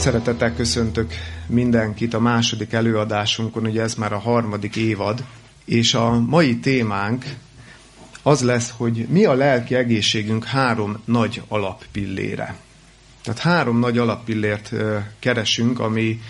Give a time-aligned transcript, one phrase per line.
[0.00, 1.12] Szeretettel köszöntök
[1.46, 5.24] mindenkit a második előadásunkon, ugye ez már a harmadik évad,
[5.64, 7.24] és a mai témánk
[8.22, 12.56] az lesz, hogy mi a lelki egészségünk három nagy alappillére.
[13.22, 14.72] Tehát három nagy alappillért
[15.18, 16.20] keresünk, ami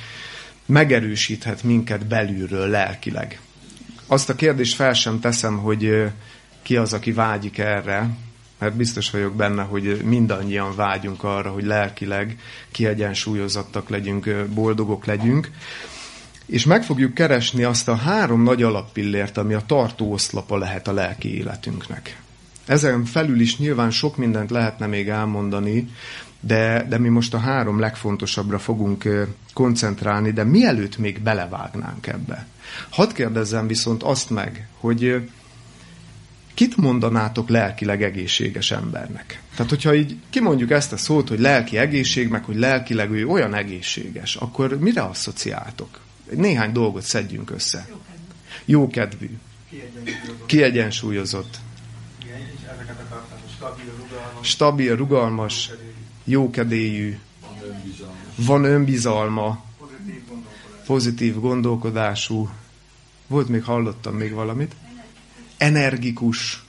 [0.66, 3.40] megerősíthet minket belülről lelkileg.
[4.06, 6.10] Azt a kérdést fel sem teszem, hogy
[6.62, 8.10] ki az, aki vágyik erre,
[8.60, 12.38] mert biztos vagyok benne, hogy mindannyian vágyunk arra, hogy lelkileg
[12.70, 15.50] kiegyensúlyozottak legyünk, boldogok legyünk.
[16.46, 20.92] És meg fogjuk keresni azt a három nagy alappillért, ami a tartó oszlapa lehet a
[20.92, 22.20] lelki életünknek.
[22.66, 25.88] Ezen felül is nyilván sok mindent lehetne még elmondani,
[26.40, 32.46] de, de mi most a három legfontosabbra fogunk koncentrálni, de mielőtt még belevágnánk ebbe.
[32.90, 35.28] Hadd kérdezzem viszont azt meg, hogy
[36.60, 39.42] kit mondanátok lelkileg egészséges embernek?
[39.54, 43.54] Tehát, hogyha így kimondjuk ezt a szót, hogy lelki egészség, meg hogy lelkileg ő olyan
[43.54, 46.00] egészséges, akkor mire asszociáltok?
[46.30, 47.88] Néhány dolgot szedjünk össze.
[48.64, 49.30] Jókedvű.
[49.70, 50.46] Kiegyensúlyozott.
[50.46, 51.58] Kiegyensúlyozott.
[54.40, 55.70] Stabil, rugalmas,
[56.24, 57.18] jókedélyű,
[58.36, 59.64] van önbizalma,
[60.86, 62.50] pozitív gondolkodású.
[63.26, 64.74] Volt még, hallottam még valamit?
[65.60, 66.62] Energikus.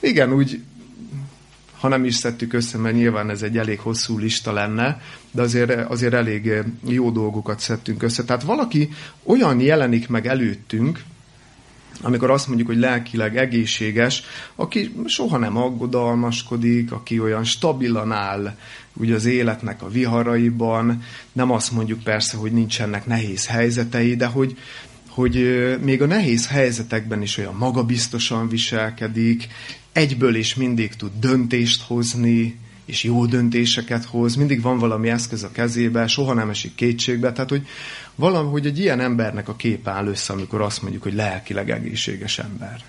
[0.00, 0.62] Igen, úgy,
[1.80, 5.00] ha nem is szedtük össze, mert nyilván ez egy elég hosszú lista lenne,
[5.30, 6.52] de azért, azért elég
[6.86, 8.24] jó dolgokat szedtünk össze.
[8.24, 8.88] Tehát valaki
[9.22, 11.02] olyan jelenik meg előttünk,
[12.00, 14.22] amikor azt mondjuk, hogy lelkileg egészséges,
[14.54, 18.56] aki soha nem aggodalmaskodik, aki olyan stabilan áll
[18.92, 24.56] ugye az életnek a viharaiban, nem azt mondjuk persze, hogy nincsenek nehéz helyzetei, de hogy,
[25.14, 25.36] hogy
[25.80, 29.48] még a nehéz helyzetekben is olyan magabiztosan viselkedik,
[29.92, 35.50] egyből is mindig tud döntést hozni, és jó döntéseket hoz, mindig van valami eszköz a
[35.52, 37.66] kezébe, soha nem esik kétségbe, tehát hogy
[38.14, 42.80] valahogy egy ilyen embernek a kép áll össze, amikor azt mondjuk, hogy lelkileg egészséges ember.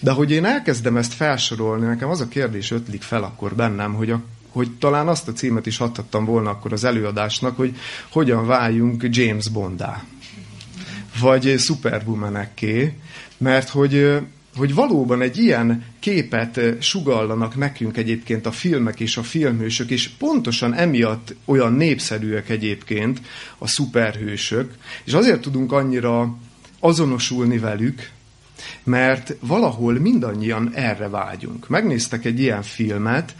[0.00, 4.10] De hogy én elkezdem ezt felsorolni, nekem az a kérdés ötlik fel akkor bennem, hogy,
[4.10, 7.76] a, hogy talán azt a címet is adhattam volna akkor az előadásnak, hogy
[8.08, 10.04] hogyan váljunk James Bondá
[11.20, 12.92] vagy superwomanekké,
[13.38, 14.18] mert hogy,
[14.56, 20.74] hogy valóban egy ilyen képet sugallanak nekünk egyébként a filmek és a filmhősök, és pontosan
[20.74, 23.20] emiatt olyan népszerűek egyébként
[23.58, 26.36] a szuperhősök, és azért tudunk annyira
[26.80, 28.10] azonosulni velük,
[28.84, 31.68] mert valahol mindannyian erre vágyunk.
[31.68, 33.34] Megnéztek egy ilyen filmet,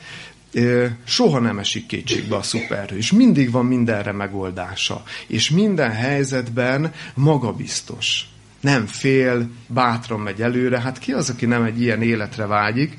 [1.05, 3.13] soha nem esik kétségbe a szuperhős.
[3.13, 5.03] Mindig van mindenre megoldása.
[5.27, 8.29] És minden helyzetben magabiztos.
[8.61, 10.81] Nem fél, bátran megy előre.
[10.81, 12.99] Hát ki az, aki nem egy ilyen életre vágyik?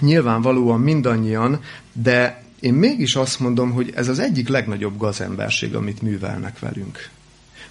[0.00, 1.60] Nyilvánvalóan mindannyian,
[1.92, 7.08] de én mégis azt mondom, hogy ez az egyik legnagyobb gazemberség, amit művelnek velünk.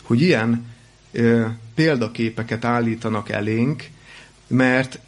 [0.01, 0.65] Hogy ilyen
[1.11, 1.45] ö,
[1.75, 3.83] példaképeket állítanak elénk,
[4.47, 4.99] mert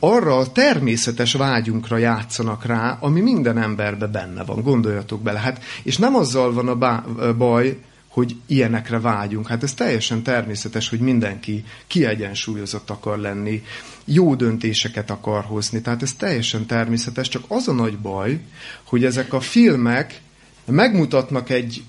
[0.00, 4.62] arra a természetes vágyunkra játszanak rá, ami minden emberbe benne van.
[4.62, 5.38] Gondoljatok bele.
[5.38, 7.78] Hát, és nem azzal van a baj,
[8.08, 9.48] hogy ilyenekre vágyunk.
[9.48, 13.62] Hát ez teljesen természetes, hogy mindenki kiegyensúlyozott akar lenni,
[14.04, 15.80] jó döntéseket akar hozni.
[15.80, 18.40] Tehát ez teljesen természetes, csak az a nagy baj,
[18.84, 20.20] hogy ezek a filmek
[20.64, 21.82] megmutatnak egy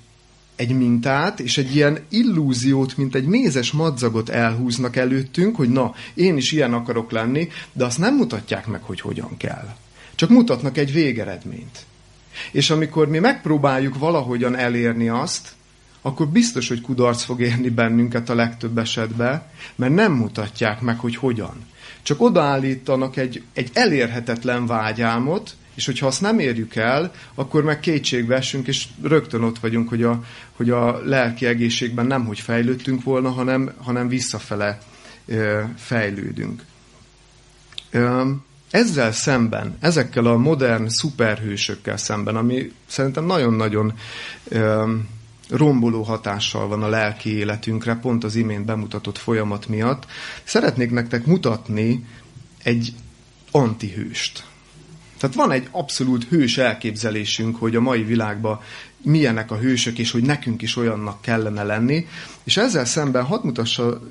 [0.62, 6.38] egy mintát, és egy ilyen illúziót, mint egy mézes madzagot elhúznak előttünk, hogy na, én
[6.38, 9.76] is ilyen akarok lenni, de azt nem mutatják meg, hogy hogyan kell.
[10.16, 11.86] Csak mutatnak egy végeredményt.
[12.52, 15.52] És amikor mi megpróbáljuk valahogyan elérni azt,
[16.02, 19.44] akkor biztos, hogy kudarc fog érni bennünket a legtöbb esetben,
[19.76, 21.66] mert nem mutatják meg, hogy hogyan.
[22.02, 28.44] Csak odaállítanak egy, egy elérhetetlen vágyálmot, és hogyha azt nem érjük el, akkor meg kétségbe
[28.64, 33.72] és rögtön ott vagyunk, hogy a, hogy a lelki egészségben nem hogy fejlődtünk volna, hanem,
[33.78, 34.80] hanem visszafele
[35.26, 36.64] ö, fejlődünk.
[37.92, 38.32] Ö,
[38.72, 43.94] ezzel szemben, ezekkel a modern szuperhősökkel szemben, ami szerintem nagyon-nagyon
[45.50, 50.06] romboló hatással van a lelki életünkre, pont az imént bemutatott folyamat miatt,
[50.44, 52.06] szeretnék nektek mutatni
[52.64, 52.94] egy
[53.52, 54.51] antihőst.
[55.22, 58.60] Tehát van egy abszolút hős elképzelésünk, hogy a mai világban
[59.04, 62.08] milyenek a hősök, és hogy nekünk is olyannak kellene lenni.
[62.44, 64.02] És ezzel szemben hadd mutassa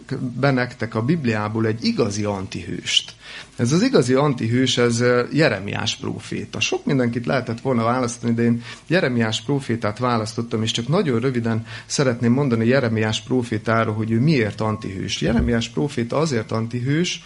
[0.41, 3.15] be nektek a Bibliából egy igazi antihőst.
[3.57, 6.61] Ez az igazi antihős, ez Jeremiás próféta.
[6.61, 12.33] Sok mindenkit lehetett volna választani, de én Jeremiás prófétát választottam, és csak nagyon röviden szeretném
[12.33, 15.21] mondani Jeremiás prófétáról, hogy ő miért antihős.
[15.21, 17.23] Jeremiás próféta azért antihős,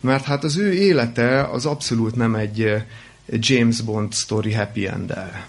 [0.00, 2.84] mert hát az ő élete az abszolút nem egy
[3.30, 5.46] James Bond story happy end -el.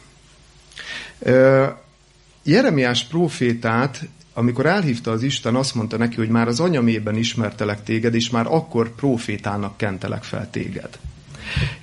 [2.44, 4.02] Jeremiás profétát,
[4.34, 8.46] amikor elhívta az Isten, azt mondta neki, hogy már az anyamében ismertelek téged, és már
[8.48, 10.90] akkor profétának kentelek fel téged.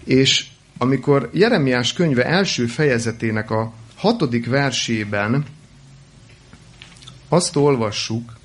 [0.05, 0.47] És
[0.79, 5.45] amikor Jeremiás könyve első fejezetének a hatodik versében
[7.29, 8.37] azt olvassuk,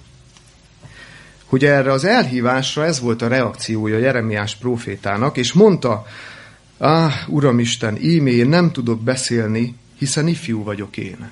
[1.46, 6.06] hogy erre az elhívásra ez volt a reakciója Jeremiás profétának, és mondta,
[6.84, 11.32] ah, Uramisten, ímé, én nem tudok beszélni, hiszen ifjú vagyok én.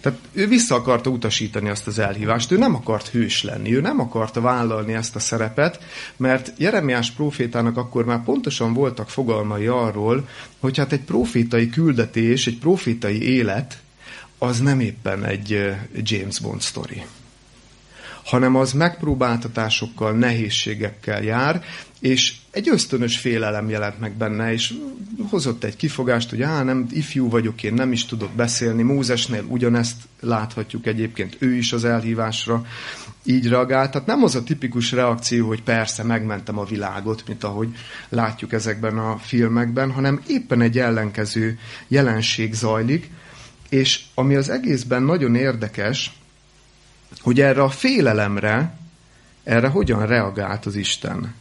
[0.00, 4.00] Tehát ő vissza akarta utasítani azt az elhívást, ő nem akart hős lenni, ő nem
[4.00, 5.82] akarta vállalni ezt a szerepet,
[6.16, 10.28] mert Jeremiás profétának akkor már pontosan voltak fogalmai arról,
[10.58, 13.78] hogy hát egy profétai küldetés, egy profétai élet,
[14.38, 17.02] az nem éppen egy James Bond story
[18.24, 21.64] hanem az megpróbáltatásokkal, nehézségekkel jár,
[22.00, 24.74] és egy ösztönös félelem jelent meg benne, és
[25.28, 28.82] hozott egy kifogást, hogy á, nem, ifjú vagyok, én nem is tudok beszélni.
[28.82, 32.66] Mózesnél ugyanezt láthatjuk egyébként, ő is az elhívásra
[33.24, 33.90] így reagált.
[33.90, 37.68] Tehát nem az a tipikus reakció, hogy persze megmentem a világot, mint ahogy
[38.08, 41.58] látjuk ezekben a filmekben, hanem éppen egy ellenkező
[41.88, 43.10] jelenség zajlik,
[43.68, 46.12] és ami az egészben nagyon érdekes,
[47.20, 48.78] hogy erre a félelemre,
[49.44, 51.34] erre hogyan reagált az Isten.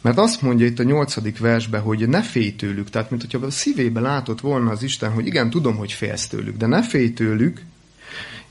[0.00, 3.50] Mert azt mondja itt a nyolcadik versben, hogy ne félj tőlük, tehát mint hogyha a
[3.50, 7.60] szívébe látott volna az Isten, hogy igen, tudom, hogy félsz tőlük, de ne félj tőlük,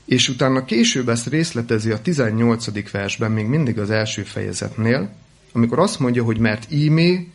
[0.04, 2.90] és utána később ezt részletezi a 18.
[2.90, 5.14] versben, még mindig az első fejezetnél,
[5.52, 7.28] amikor azt mondja, hogy mert ímé,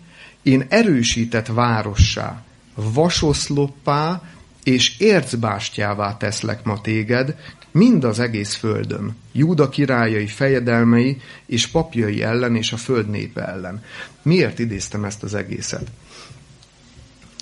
[0.44, 2.44] én erősített várossá,
[2.76, 4.22] vasoszloppá
[4.64, 7.36] és ércbástyává teszlek ma téged,
[7.75, 13.83] mind az egész földön, Júda királyai fejedelmei és papjai ellen és a föld népe ellen.
[14.22, 15.92] Miért idéztem ezt az egészet?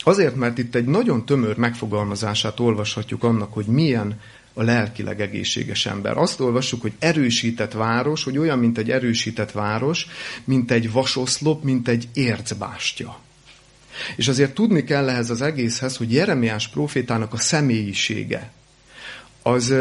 [0.04, 4.20] Azért, mert itt egy nagyon tömör megfogalmazását olvashatjuk annak, hogy milyen
[4.54, 6.18] a lelkileg egészséges ember.
[6.18, 10.08] Azt olvassuk, hogy erősített város, hogy olyan, mint egy erősített város,
[10.44, 13.20] mint egy vasoszlop, mint egy ércbástya.
[14.16, 18.52] És azért tudni kell ehhez az egészhez, hogy Jeremiás profétának a személyisége,
[19.44, 19.74] az,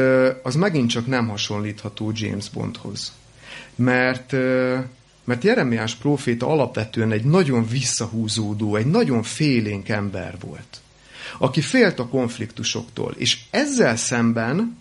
[0.42, 3.12] az megint csak nem hasonlítható James Bondhoz.
[3.74, 4.32] Mert,
[5.24, 10.80] mert Jeremiás próféta alapvetően egy nagyon visszahúzódó, egy nagyon félénk ember volt,
[11.38, 14.80] aki félt a konfliktusoktól, és ezzel szemben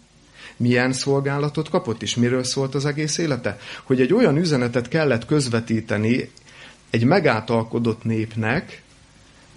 [0.58, 3.58] milyen szolgálatot kapott, és miről szólt az egész élete?
[3.84, 6.32] Hogy egy olyan üzenetet kellett közvetíteni
[6.90, 8.82] egy megátalkodott népnek,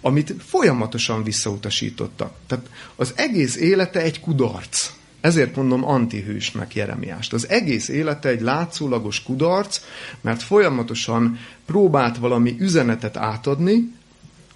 [0.01, 2.35] amit folyamatosan visszautasítottak.
[2.47, 2.67] Tehát
[2.97, 4.93] az egész élete egy kudarc.
[5.25, 7.33] Ezért mondom antihősnek Jeremiást.
[7.33, 9.81] Az egész élete egy látszólagos kudarc,
[10.21, 13.93] mert folyamatosan próbált valami üzenetet átadni,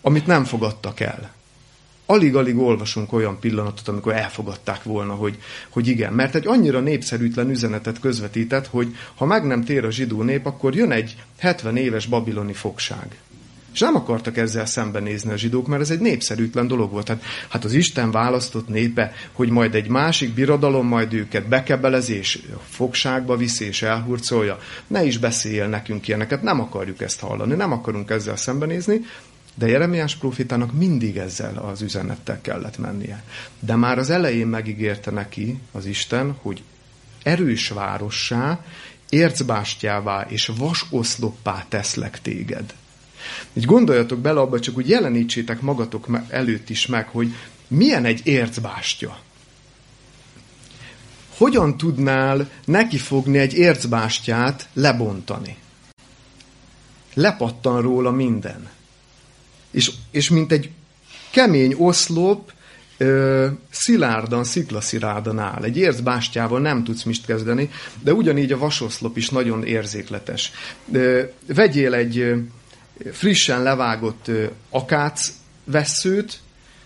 [0.01, 1.33] amit nem fogadtak el.
[2.07, 5.39] Alig-alig olvasunk olyan pillanatot, amikor elfogadták volna, hogy,
[5.69, 10.23] hogy igen, mert egy annyira népszerűtlen üzenetet közvetített, hogy ha meg nem tér a zsidó
[10.23, 13.17] nép, akkor jön egy 70 éves babiloni fogság.
[13.79, 17.09] És nem akartak ezzel szembenézni a zsidók, mert ez egy népszerűtlen dolog volt.
[17.09, 22.43] Hát, hát az Isten választott népe, hogy majd egy másik birodalom majd őket bekebelezi, és
[22.69, 24.59] fogságba viszi, és elhurcolja.
[24.87, 29.01] Ne is beszéljél nekünk ilyeneket, nem akarjuk ezt hallani, nem akarunk ezzel szembenézni,
[29.55, 33.23] de Jeremiás profitának mindig ezzel az üzenettel kellett mennie.
[33.61, 36.63] De már az elején megígérte neki az Isten, hogy
[37.23, 38.61] erős várossá,
[39.09, 42.75] ércbástyává és vasoszloppá teszlek téged.
[43.59, 47.35] Így gondoljatok bele abba, csak úgy jelenítsétek magatok előtt is meg, hogy
[47.69, 49.19] milyen egy ércbástya.
[51.37, 55.57] Hogyan tudnál nekifogni egy ércbástyát lebontani?
[57.15, 58.69] Lepattan róla minden.
[59.71, 60.71] És, és mint egy
[61.31, 62.53] kemény oszlop,
[62.97, 65.63] ö, szilárdan, sziklaszirádon áll.
[65.63, 67.71] Egy ércbástyával nem tudsz mit kezdeni,
[68.03, 70.53] de ugyanígy a vasoszlop is nagyon érzékletes.
[70.93, 72.35] Ö, vegyél egy
[73.13, 74.31] frissen levágott
[74.71, 75.33] akác
[75.65, 76.41] vesszőt,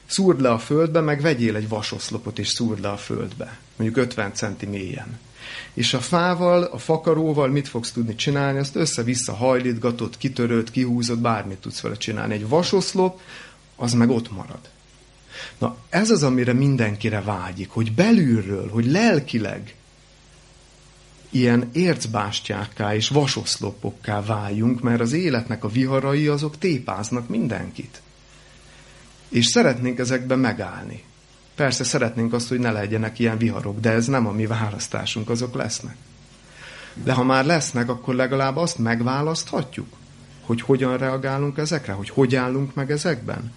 [0.06, 4.34] szúrd le a földbe, meg vegyél egy vasoszlopot és szúrd le a földbe, mondjuk 50
[4.34, 5.18] centi mélyen.
[5.74, 8.58] És a fával, a fakaróval mit fogsz tudni csinálni?
[8.58, 12.34] Azt össze-vissza hajlítgatod, kitöröd, kihúzod, bármit tudsz vele csinálni.
[12.34, 13.20] Egy vasoszlop,
[13.76, 14.60] az meg ott marad.
[15.58, 19.74] Na, ez az, amire mindenkire vágyik, hogy belülről, hogy lelkileg
[21.32, 28.02] ilyen ércbástyákká és vasoszlopokká váljunk, mert az életnek a viharai azok tépáznak mindenkit.
[29.28, 31.02] És szeretnénk ezekben megállni.
[31.54, 35.54] Persze szeretnénk azt, hogy ne legyenek ilyen viharok, de ez nem a mi választásunk, azok
[35.54, 35.96] lesznek.
[36.94, 39.96] De ha már lesznek, akkor legalább azt megválaszthatjuk,
[40.40, 43.52] hogy hogyan reagálunk ezekre, hogy hogy állunk meg ezekben.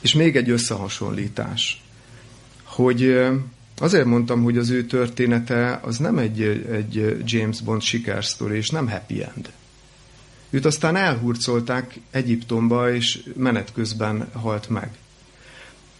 [0.00, 1.84] És még egy összehasonlítás
[2.76, 3.26] hogy
[3.80, 8.88] azért mondtam, hogy az ő története az nem egy, egy James Bond sikersztori, és nem
[8.88, 9.52] happy end.
[10.50, 14.90] Őt aztán elhurcolták Egyiptomba, és menet közben halt meg.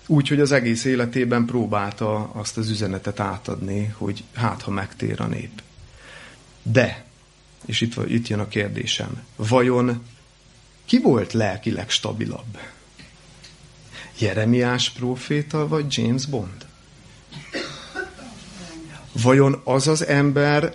[0.06, 5.26] Úgy, hogy az egész életében próbálta azt az üzenetet átadni, hogy hát, ha megtér a
[5.26, 5.62] nép.
[6.62, 7.04] De,
[7.64, 10.02] és itt, itt jön a kérdésem, vajon
[10.84, 12.58] ki volt lelkileg stabilabb?
[14.18, 16.66] Jeremiás próféta vagy James Bond?
[19.22, 20.74] Vajon az az ember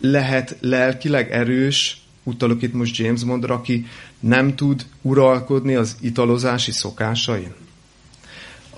[0.00, 3.86] lehet lelkileg erős, utalok itt most James Bondra, aki
[4.20, 7.54] nem tud uralkodni az italozási szokásain?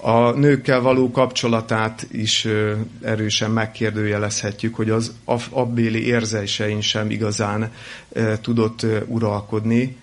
[0.00, 2.47] A nőkkel való kapcsolatát is
[3.02, 5.14] erősen megkérdőjelezhetjük, hogy az
[5.50, 7.73] abbéli érzésein sem igazán
[8.40, 9.97] tudott uralkodni.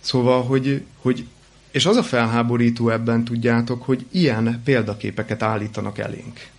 [0.00, 1.26] Szóval, hogy, hogy
[1.70, 6.52] és az a felháborító ebben, tudjátok, hogy ilyen példaképeket állítanak elénk.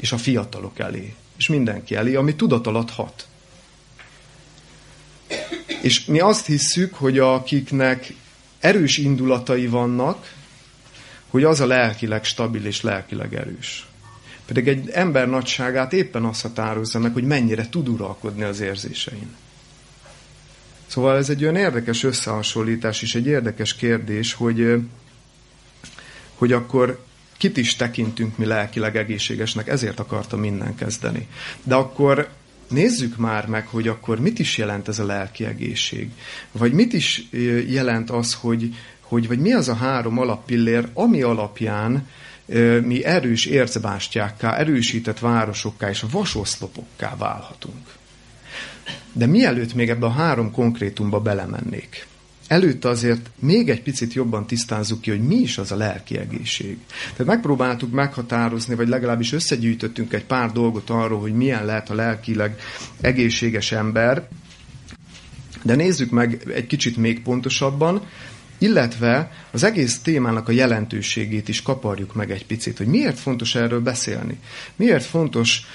[0.00, 1.14] És a fiatalok elé.
[1.36, 3.26] És mindenki elé, ami tudat alatt hat.
[5.82, 8.14] És mi azt hisszük, hogy akiknek
[8.58, 10.32] erős indulatai vannak,
[11.30, 13.86] hogy az a lelkileg stabil és lelkileg erős.
[14.46, 19.36] Pedig egy ember nagyságát éppen azt határozza meg, hogy mennyire tud uralkodni az érzésein.
[20.86, 24.82] Szóval ez egy olyan érdekes összehasonlítás és egy érdekes kérdés, hogy,
[26.34, 27.04] hogy akkor
[27.40, 31.26] kit is tekintünk mi lelkileg egészségesnek, ezért akartam minden kezdeni.
[31.62, 32.28] De akkor
[32.68, 36.10] nézzük már meg, hogy akkor mit is jelent ez a lelki egészség.
[36.52, 37.28] Vagy mit is
[37.68, 42.08] jelent az, hogy, hogy vagy mi az a három alappillér, ami alapján
[42.82, 47.94] mi erős ércebástyákká, erősített városokká és vasoszlopokká válhatunk.
[49.12, 52.06] De mielőtt még ebbe a három konkrétumba belemennék,
[52.50, 56.78] előtte azért még egy picit jobban tisztázzuk ki, hogy mi is az a lelki egészség.
[57.00, 62.60] Tehát megpróbáltuk meghatározni, vagy legalábbis összegyűjtöttünk egy pár dolgot arról, hogy milyen lehet a lelkileg
[63.00, 64.28] egészséges ember,
[65.62, 68.02] de nézzük meg egy kicsit még pontosabban,
[68.58, 73.80] illetve az egész témának a jelentőségét is kaparjuk meg egy picit, hogy miért fontos erről
[73.80, 74.38] beszélni.
[74.76, 75.66] Miért fontos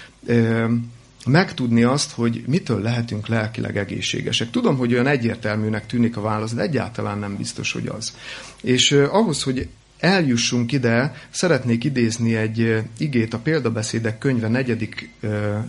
[1.25, 4.49] megtudni azt, hogy mitől lehetünk lelkileg egészségesek.
[4.49, 8.15] Tudom, hogy olyan egyértelműnek tűnik a válasz, de egyáltalán nem biztos, hogy az.
[8.61, 9.67] És ahhoz, hogy
[9.99, 15.09] eljussunk ide, szeretnék idézni egy igét a példabeszédek könyve negyedik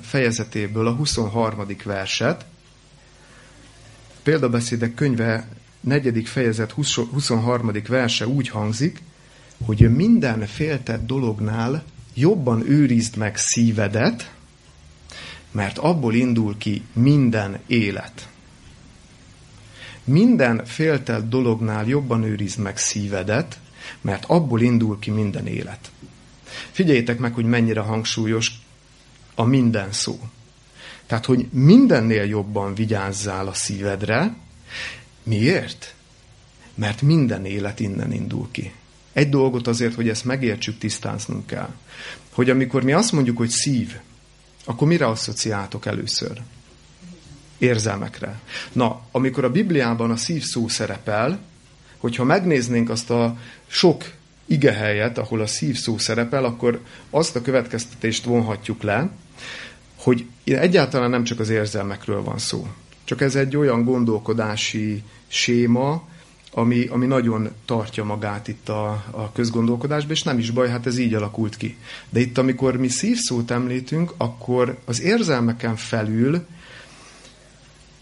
[0.02, 1.66] fejezetéből, a 23.
[1.84, 2.44] verset.
[4.08, 5.48] A példabeszédek könyve
[5.80, 7.72] negyedik fejezet 20, 23.
[7.88, 9.02] verse úgy hangzik,
[9.64, 11.84] hogy minden féltett dolognál
[12.14, 14.34] jobban őrizd meg szívedet,
[15.56, 18.28] mert abból indul ki minden élet.
[20.04, 23.58] Minden féltelt dolognál jobban őrizd meg szívedet,
[24.00, 25.90] mert abból indul ki minden élet.
[26.70, 28.52] Figyeljétek meg, hogy mennyire hangsúlyos
[29.34, 30.20] a minden szó.
[31.06, 34.36] Tehát, hogy mindennél jobban vigyázzál a szívedre.
[35.22, 35.94] Miért?
[36.74, 38.72] Mert minden élet innen indul ki.
[39.12, 41.74] Egy dolgot azért, hogy ezt megértsük, tisztáznunk kell.
[42.30, 43.96] Hogy amikor mi azt mondjuk, hogy szív,
[44.68, 46.40] akkor mire asszociáltok először?
[47.58, 48.40] Érzelmekre.
[48.72, 51.38] Na, amikor a Bibliában a szív szó szerepel,
[51.98, 54.12] hogyha megnéznénk azt a sok
[54.46, 56.80] igehelyet, ahol a szív szó szerepel, akkor
[57.10, 59.10] azt a következtetést vonhatjuk le,
[59.96, 62.66] hogy egyáltalán nem csak az érzelmekről van szó.
[63.04, 66.08] Csak ez egy olyan gondolkodási séma,
[66.58, 70.98] ami, ami nagyon tartja magát itt a, a közgondolkodásban, és nem is baj, hát ez
[70.98, 71.76] így alakult ki.
[72.10, 76.46] De itt, amikor mi szívszót említünk, akkor az érzelmeken felül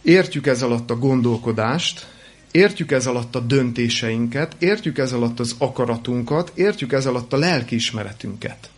[0.03, 2.07] értjük ez alatt a gondolkodást,
[2.51, 8.71] értjük ez alatt a döntéseinket, értjük ez alatt az akaratunkat, értjük ez alatt a lelkiismeretünket.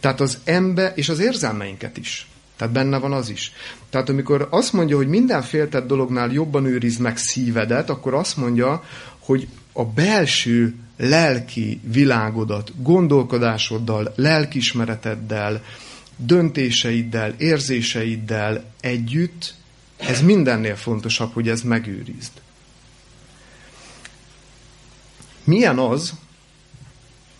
[0.00, 2.26] Tehát az ember és az érzelmeinket is.
[2.62, 3.52] Tehát benne van az is.
[3.90, 8.84] Tehát amikor azt mondja, hogy minden féltett dolognál jobban őriz meg szívedet, akkor azt mondja,
[9.24, 15.62] hogy a belső lelki világodat gondolkodásoddal, lelkismereteddel,
[16.16, 19.54] döntéseiddel, érzéseiddel együtt,
[19.96, 22.32] ez mindennél fontosabb, hogy ez megőrizd.
[25.44, 26.14] Milyen az,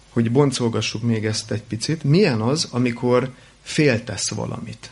[0.08, 4.90] hogy boncolgassuk még ezt egy picit, milyen az, amikor féltesz valamit?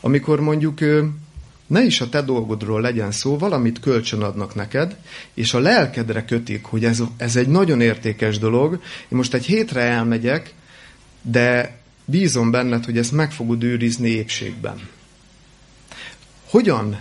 [0.00, 0.80] Amikor mondjuk
[1.72, 4.96] ne is a te dolgodról legyen szó, valamit kölcsön adnak neked,
[5.34, 9.80] és a lelkedre kötik, hogy ez, ez egy nagyon értékes dolog, én most egy hétre
[9.80, 10.54] elmegyek,
[11.22, 14.88] de bízom benned, hogy ezt meg fogod őrizni épségben.
[16.48, 17.00] Hogyan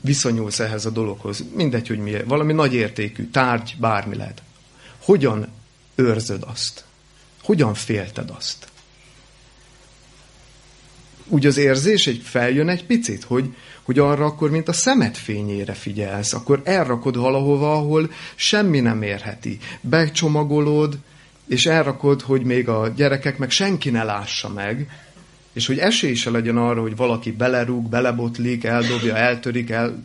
[0.00, 1.44] viszonyulsz ehhez a dologhoz?
[1.54, 4.42] Mindegy, hogy mi, valami nagy értékű, tárgy, bármi lehet.
[4.98, 5.48] Hogyan
[5.94, 6.84] őrzöd azt?
[7.42, 8.68] Hogyan félted azt?
[11.28, 13.54] Úgy az érzés egy feljön egy picit, hogy,
[13.88, 19.58] hogy arra akkor, mint a szemet fényére figyelsz, akkor elrakod valahova, ahol semmi nem érheti.
[19.80, 20.98] Becsomagolod,
[21.46, 24.90] és elrakod, hogy még a gyerekek meg senki ne lássa meg,
[25.52, 30.04] és hogy esély se legyen arra, hogy valaki belerúg, belebotlik, eldobja, eltörik, el...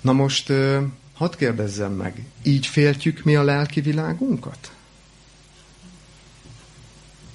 [0.00, 0.52] Na most,
[1.14, 4.72] hadd kérdezzem meg, így féltjük mi a lelki világunkat?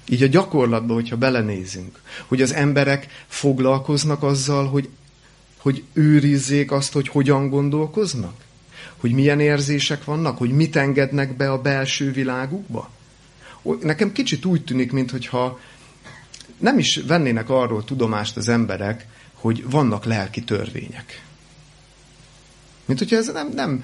[0.09, 4.89] Így a gyakorlatban, hogyha belenézünk, hogy az emberek foglalkoznak azzal, hogy,
[5.57, 8.43] hogy őrizzék azt, hogy hogyan gondolkoznak?
[8.97, 10.37] Hogy milyen érzések vannak?
[10.37, 12.89] Hogy mit engednek be a belső világukba?
[13.81, 15.59] Nekem kicsit úgy tűnik, mintha
[16.57, 21.23] nem is vennének arról tudomást az emberek, hogy vannak lelki törvények.
[22.85, 23.83] Mint hogyha ez nem, nem,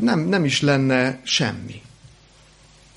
[0.00, 1.82] nem, nem is lenne semmi.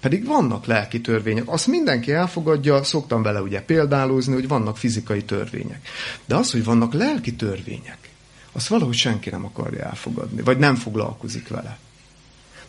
[0.01, 1.43] Pedig vannak lelki törvények.
[1.45, 5.87] Azt mindenki elfogadja, szoktam vele ugye példálózni, hogy vannak fizikai törvények.
[6.25, 8.09] De az, hogy vannak lelki törvények,
[8.51, 11.77] azt valahogy senki nem akarja elfogadni, vagy nem foglalkozik vele.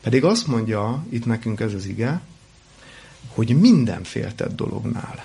[0.00, 2.20] Pedig azt mondja itt nekünk ez az ige,
[3.28, 5.24] hogy minden féltett dolognál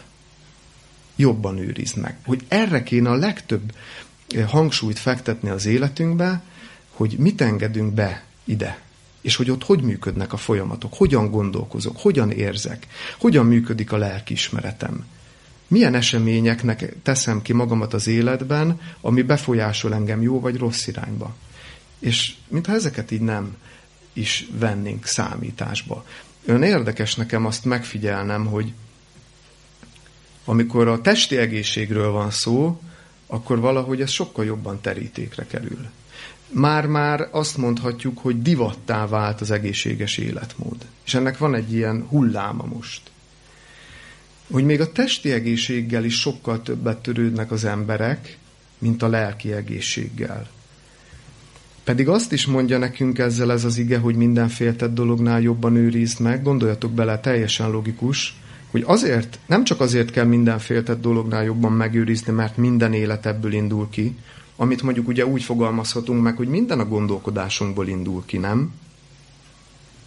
[1.15, 2.17] jobban őrizd meg.
[2.25, 3.75] Hogy erre kéne a legtöbb
[4.27, 6.41] eh, hangsúlyt fektetni az életünkbe,
[6.91, 8.81] hogy mit engedünk be ide,
[9.27, 12.87] és hogy ott hogy működnek a folyamatok, hogyan gondolkozok, hogyan érzek,
[13.19, 15.05] hogyan működik a lelkiismeretem.
[15.67, 21.35] Milyen eseményeknek teszem ki magamat az életben, ami befolyásol engem jó vagy rossz irányba.
[21.99, 23.55] És mintha ezeket így nem
[24.13, 26.05] is vennénk számításba.
[26.45, 28.73] Ön érdekes nekem azt megfigyelnem, hogy
[30.45, 32.81] amikor a testi egészségről van szó,
[33.25, 35.89] akkor valahogy ez sokkal jobban terítékre kerül.
[36.49, 40.77] Már-már azt mondhatjuk, hogy divattá vált az egészséges életmód.
[41.05, 43.01] És ennek van egy ilyen hulláma most.
[44.51, 48.37] Hogy még a testi egészséggel is sokkal többet törődnek az emberek,
[48.77, 50.47] mint a lelki egészséggel.
[51.83, 56.19] Pedig azt is mondja nekünk ezzel ez az ige, hogy minden féltett dolognál jobban őrizd
[56.19, 58.35] meg, gondoljatok bele, teljesen logikus,
[58.71, 63.53] hogy azért, nem csak azért kell minden féltett dolognál jobban megőrizni, mert minden élet ebből
[63.53, 64.15] indul ki,
[64.57, 68.73] amit mondjuk ugye úgy fogalmazhatunk meg, hogy minden a gondolkodásunkból indul ki, nem?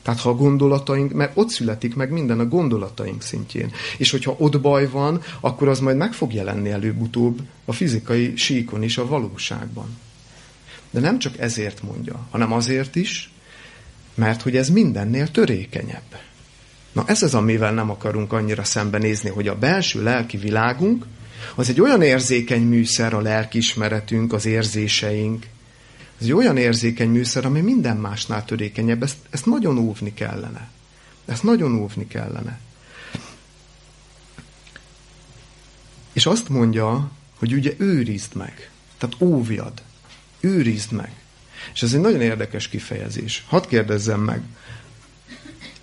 [0.02, 3.72] Tehát ha a gondolataink, mert ott születik meg minden a gondolataink szintjén.
[3.96, 8.82] És hogyha ott baj van, akkor az majd meg fog jelenni előbb-utóbb a fizikai síkon
[8.82, 9.98] is, a valóságban.
[10.90, 13.32] De nem csak ezért mondja, hanem azért is,
[14.14, 16.18] mert hogy ez mindennél törékenyebb.
[16.92, 21.04] Na ez az, amivel nem akarunk annyira szembenézni, hogy a belső lelki világunk
[21.54, 25.46] az egy olyan érzékeny műszer, a lelkiismeretünk, az érzéseink.
[26.18, 29.02] Ez egy olyan érzékeny műszer, ami minden másnál törékenyebb.
[29.02, 30.68] Ezt, ezt nagyon óvni kellene.
[31.24, 32.60] Ezt nagyon óvni kellene.
[36.12, 38.70] És azt mondja, hogy ugye őrizd meg.
[38.98, 39.82] Tehát óvjad.
[40.40, 41.12] Őrizd meg.
[41.74, 43.44] És ez egy nagyon érdekes kifejezés.
[43.48, 44.42] Hadd kérdezzem meg,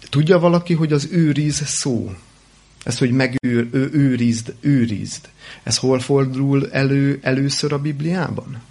[0.09, 2.15] Tudja valaki, hogy az őriz szó,
[2.87, 5.29] ez, hogy megőr, ő, őrizd, őrizd,
[5.63, 8.61] ez hol fordul elő először a Bibliában?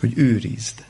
[0.00, 0.84] Hogy őrizd.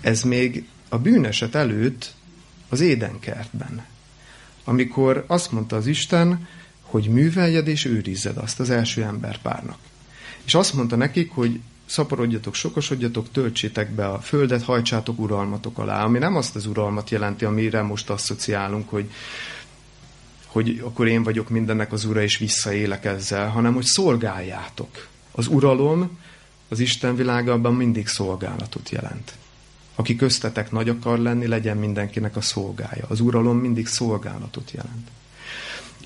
[0.00, 2.14] Ez még a bűneset előtt
[2.68, 3.84] az édenkertben,
[4.64, 6.48] amikor azt mondta az Isten,
[6.82, 9.78] hogy műveljed és őrizzed azt az első emberpárnak.
[10.44, 16.04] És azt mondta nekik, hogy szaporodjatok, sokosodjatok, töltsétek be a földet, hajtsátok uralmatok alá.
[16.04, 19.10] Ami nem azt az uralmat jelenti, amire most asszociálunk, hogy,
[20.46, 25.08] hogy akkor én vagyok mindennek az ura, és visszaélek ezzel, hanem hogy szolgáljátok.
[25.32, 26.18] Az uralom
[26.68, 29.32] az Isten világában mindig szolgálatot jelent.
[29.94, 33.04] Aki köztetek nagy akar lenni, legyen mindenkinek a szolgája.
[33.08, 35.08] Az uralom mindig szolgálatot jelent.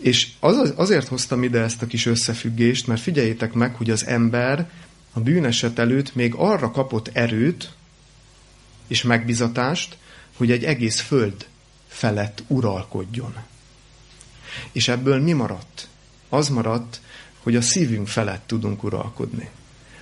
[0.00, 4.70] És az, azért hoztam ide ezt a kis összefüggést, mert figyeljétek meg, hogy az ember
[5.12, 7.72] a bűneset előtt még arra kapott erőt
[8.86, 9.96] és megbizatást,
[10.36, 11.46] hogy egy egész föld
[11.88, 13.34] felett uralkodjon.
[14.72, 15.88] És ebből mi maradt?
[16.28, 17.00] Az maradt,
[17.38, 19.48] hogy a szívünk felett tudunk uralkodni.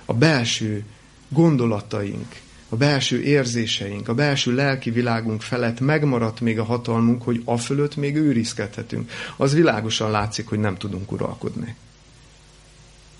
[0.05, 0.85] A belső
[1.29, 7.57] gondolataink, a belső érzéseink, a belső lelki világunk felett megmaradt még a hatalmunk, hogy a
[7.57, 9.11] fölött még őrizkedhetünk.
[9.37, 11.75] Az világosan látszik, hogy nem tudunk uralkodni.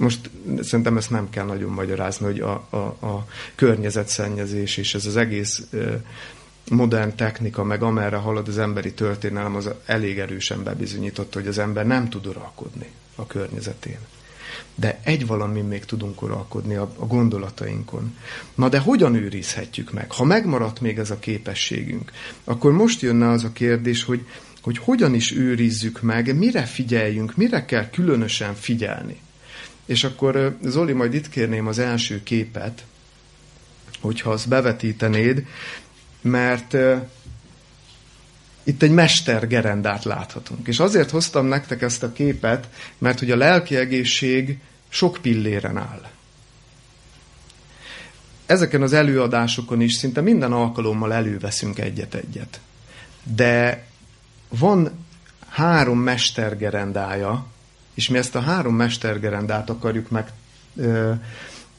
[0.02, 0.30] Most
[0.62, 5.68] szerintem ezt nem kell nagyon magyarázni, hogy a, a, a környezetszennyezés és ez az egész
[6.70, 11.86] modern technika, meg amerre halad az emberi történelem, az elég erősen bebizonyította, hogy az ember
[11.86, 12.86] nem tud uralkodni
[13.16, 13.98] a környezetén.
[14.76, 18.18] de egy valamin még tudunk uralkodni a, a gondolatainkon.
[18.56, 20.12] Na de hogyan őrizhetjük meg?
[20.12, 22.12] Ha megmaradt még ez a képességünk,
[22.44, 24.26] akkor most jönne az a kérdés, hogy,
[24.62, 29.20] hogy hogyan is őrizzük meg, mire figyeljünk, mire kell különösen figyelni.
[29.92, 32.84] És akkor Zoli, majd itt kérném az első képet,
[34.00, 35.46] hogyha azt bevetítenéd,
[36.22, 36.78] mert
[38.64, 40.68] itt egy mestergerendát láthatunk.
[40.68, 46.10] És azért hoztam nektek ezt a képet, mert hogy a lelki egészség sok pilléren áll.
[48.46, 52.60] Ezeken az előadásokon is szinte minden alkalommal előveszünk egyet-egyet.
[53.24, 53.86] De
[54.50, 55.06] van
[55.48, 57.51] három mestergerendája,
[58.02, 60.32] és mi ezt a három mestergerendát akarjuk meg
[60.76, 61.12] ö,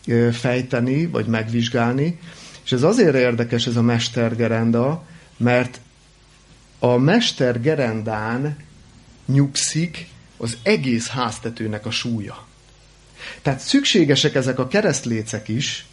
[0.07, 2.19] ö, fejteni, vagy megvizsgálni,
[2.65, 5.05] és ez azért érdekes ez a mestergerenda,
[5.37, 5.81] mert
[6.79, 8.57] a mestergerendán
[9.27, 12.47] nyugszik az egész háztetőnek a súlya.
[13.43, 15.87] Tehát szükségesek ezek a keresztlécek is,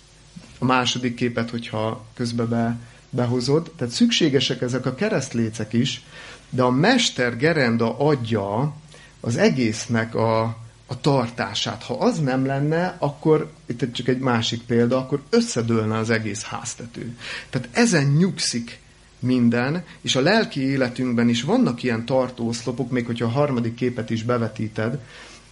[0.60, 2.78] a második képet, hogyha közbe be,
[3.10, 6.04] behozod, tehát szükségesek ezek a keresztlécek is,
[6.50, 8.76] de a mester gerenda adja
[9.20, 10.42] az egésznek a,
[10.88, 11.84] a tartását.
[11.84, 17.18] Ha az nem lenne, akkor, itt csak egy másik példa, akkor összedőlne az egész háztető.
[17.50, 18.80] Tehát ezen nyugszik
[19.20, 24.24] minden, és a lelki életünkben is vannak ilyen tartóoszlopok, még hogyha a harmadik képet is
[24.24, 25.00] bevetíted,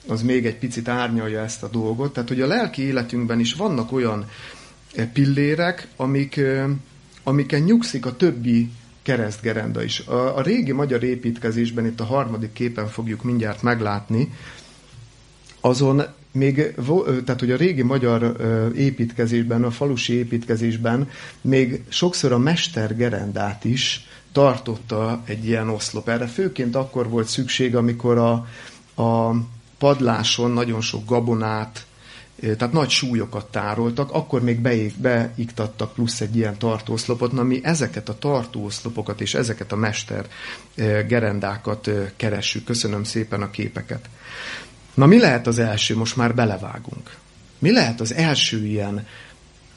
[0.08, 2.14] az még egy picit árnyalja ezt a dolgot.
[2.14, 4.30] Tehát, hogy a lelki életünkben is vannak olyan
[4.96, 6.70] eh, pillérek, amik, eh,
[7.24, 8.70] amiken nyugszik a többi
[9.08, 10.00] keresztgerenda is.
[10.00, 14.34] A, a régi magyar építkezésben, itt a harmadik képen fogjuk mindjárt meglátni,
[15.62, 16.74] azon még,
[17.26, 18.36] tehát hogy a régi magyar
[18.76, 21.10] építkezésben, a falusi építkezésben
[21.42, 26.10] még sokszor a mestergerendát is tartotta egy ilyen oszlop.
[26.10, 28.32] Erre főként akkor volt szükség, amikor a,
[29.04, 29.36] a
[29.78, 31.86] padláson nagyon sok gabonát,
[32.40, 38.10] tehát nagy súlyokat tároltak, akkor még beik, beiktattak plusz egy ilyen tartóoszlopot, na mi ezeket
[38.10, 40.26] a tartóoszlopokat és ezeket a mester
[41.08, 42.64] gerendákat keressük.
[42.64, 44.10] Köszönöm szépen a képeket.
[44.94, 45.96] Na mi lehet az első?
[45.96, 47.16] Most már belevágunk.
[47.60, 49.08] Mi lehet az első ilyen,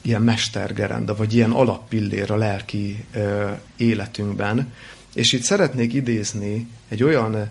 [0.01, 4.73] ilyen mestergerenda, vagy ilyen alappillér a lelki ö, életünkben?
[5.13, 7.49] És itt szeretnék idézni egy olyan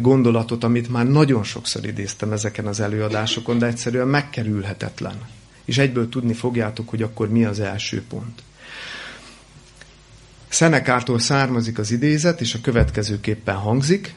[0.00, 5.20] gondolatot, amit már nagyon sokszor idéztem ezeken az előadásokon, de egyszerűen megkerülhetetlen.
[5.64, 8.42] És egyből tudni fogjátok, hogy akkor mi az első pont.
[10.48, 14.14] Szenekártól származik az idézet, és a következőképpen hangzik,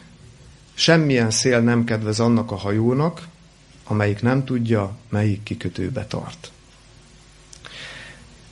[0.74, 3.28] Semmilyen szél nem kedvez annak a hajónak,
[3.84, 6.52] amelyik nem tudja, melyik kikötőbe tart.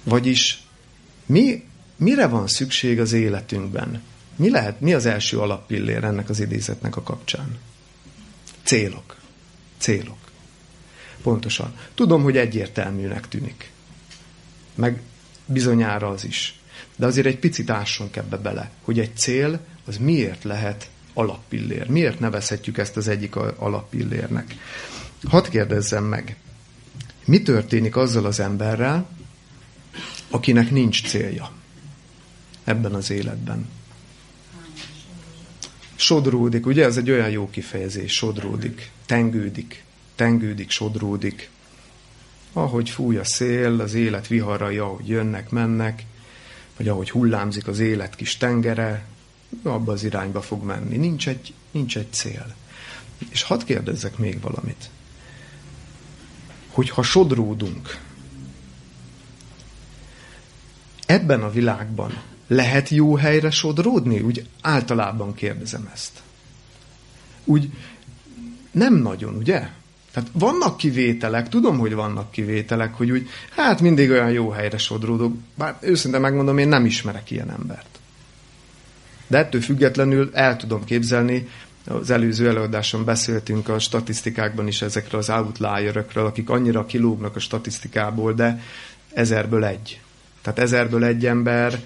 [0.04, 0.64] Vagyis
[1.26, 1.64] mi,
[1.96, 4.02] mire van szükség az életünkben?
[4.40, 7.58] Mi lehet, mi az első alappillér ennek az idézetnek a kapcsán?
[8.64, 9.18] Célok.
[9.78, 10.18] Célok.
[11.22, 11.74] Pontosan.
[11.94, 13.72] Tudom, hogy egyértelműnek tűnik.
[14.76, 15.02] Meg
[15.46, 16.60] bizonyára az is.
[16.96, 21.88] De azért egy picit ássunk ebbe bele, hogy egy cél az miért lehet alappillér.
[21.90, 24.56] Miért nevezhetjük ezt az egyik alappillérnek?
[25.28, 26.36] Hadd kérdezzem meg,
[27.26, 29.10] mi történik azzal az emberrel,
[30.30, 31.52] akinek nincs célja
[32.64, 33.70] ebben az életben?
[36.00, 39.84] Sodródik, ugye ez egy olyan jó kifejezés, sodródik, tengődik,
[40.16, 41.50] tengődik, sodródik.
[42.54, 46.06] Ahogy fúj a szél, az élet viharai, ahogy jönnek, mennek,
[46.78, 49.06] vagy ahogy hullámzik az élet kis tengere,
[49.64, 50.98] abba az irányba fog menni.
[50.98, 52.56] Nincs egy, nincs egy cél.
[53.30, 54.90] És hadd kérdezzek még valamit.
[56.68, 57.98] Hogyha sodródunk,
[61.06, 64.20] ebben a világban lehet jó helyre sodródni?
[64.20, 66.12] Úgy általában kérdezem ezt.
[67.46, 67.70] Úgy
[68.72, 69.68] nem nagyon, ugye?
[70.14, 75.36] Tehát vannak kivételek, tudom, hogy vannak kivételek, hogy úgy, hát mindig olyan jó helyre sodródok,
[75.56, 78.00] bár őszintén megmondom, én nem ismerek ilyen embert.
[79.28, 81.48] De ettől függetlenül el tudom képzelni,
[81.88, 88.34] az előző előadáson beszéltünk a statisztikákban is ezekről az outlierökről, akik annyira kilógnak a statisztikából,
[88.34, 88.62] de
[89.14, 90.02] ezerből egy.
[90.42, 91.80] Tehát ezerből egy ember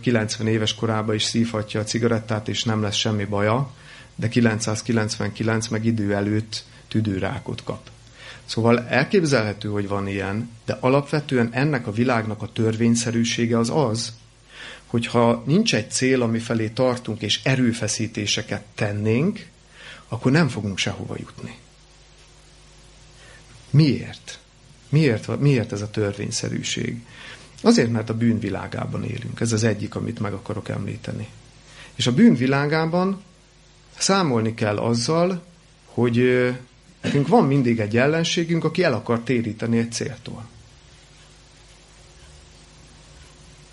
[0.00, 3.70] 90 éves korában is szívhatja a cigarettát, és nem lesz semmi baja,
[4.14, 7.90] de 999 meg idő előtt tüdőrákot kap.
[8.44, 14.12] Szóval elképzelhető, hogy van ilyen, de alapvetően ennek a világnak a törvényszerűsége az az,
[14.86, 19.46] hogyha nincs egy cél, ami felé tartunk, és erőfeszítéseket tennénk,
[20.08, 21.58] akkor nem fogunk sehova jutni.
[23.70, 24.38] Miért?
[24.88, 27.00] Miért, miért ez a törvényszerűség?
[27.62, 29.40] Azért, mert a bűnvilágában élünk.
[29.40, 31.28] Ez az egyik, amit meg akarok említeni.
[31.94, 33.22] És a bűnvilágában
[33.96, 35.42] számolni kell azzal,
[35.84, 36.50] hogy
[37.00, 40.48] Nekünk van mindig egy ellenségünk, aki el akar téríteni egy céltól.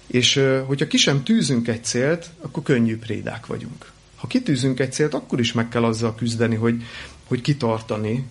[0.08, 3.92] És hogyha ki sem tűzünk egy célt, akkor könnyű prédák vagyunk.
[4.16, 6.84] Ha kitűzünk egy célt, akkor is meg kell azzal küzdeni, hogy,
[7.28, 8.26] hogy kitartani,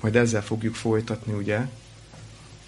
[0.00, 1.68] majd ezzel fogjuk folytatni, ugye?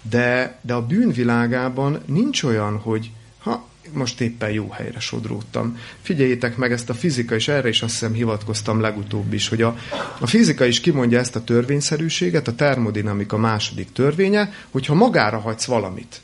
[0.01, 5.77] De, de a bűnvilágában nincs olyan, hogy ha most éppen jó helyre sodródtam.
[6.01, 9.77] Figyeljétek meg ezt a fizika, és erre is azt hiszem hivatkoztam legutóbb is, hogy a,
[10.19, 16.21] a fizika is kimondja ezt a törvényszerűséget, a termodinamika második törvénye, hogyha magára hagysz valamit,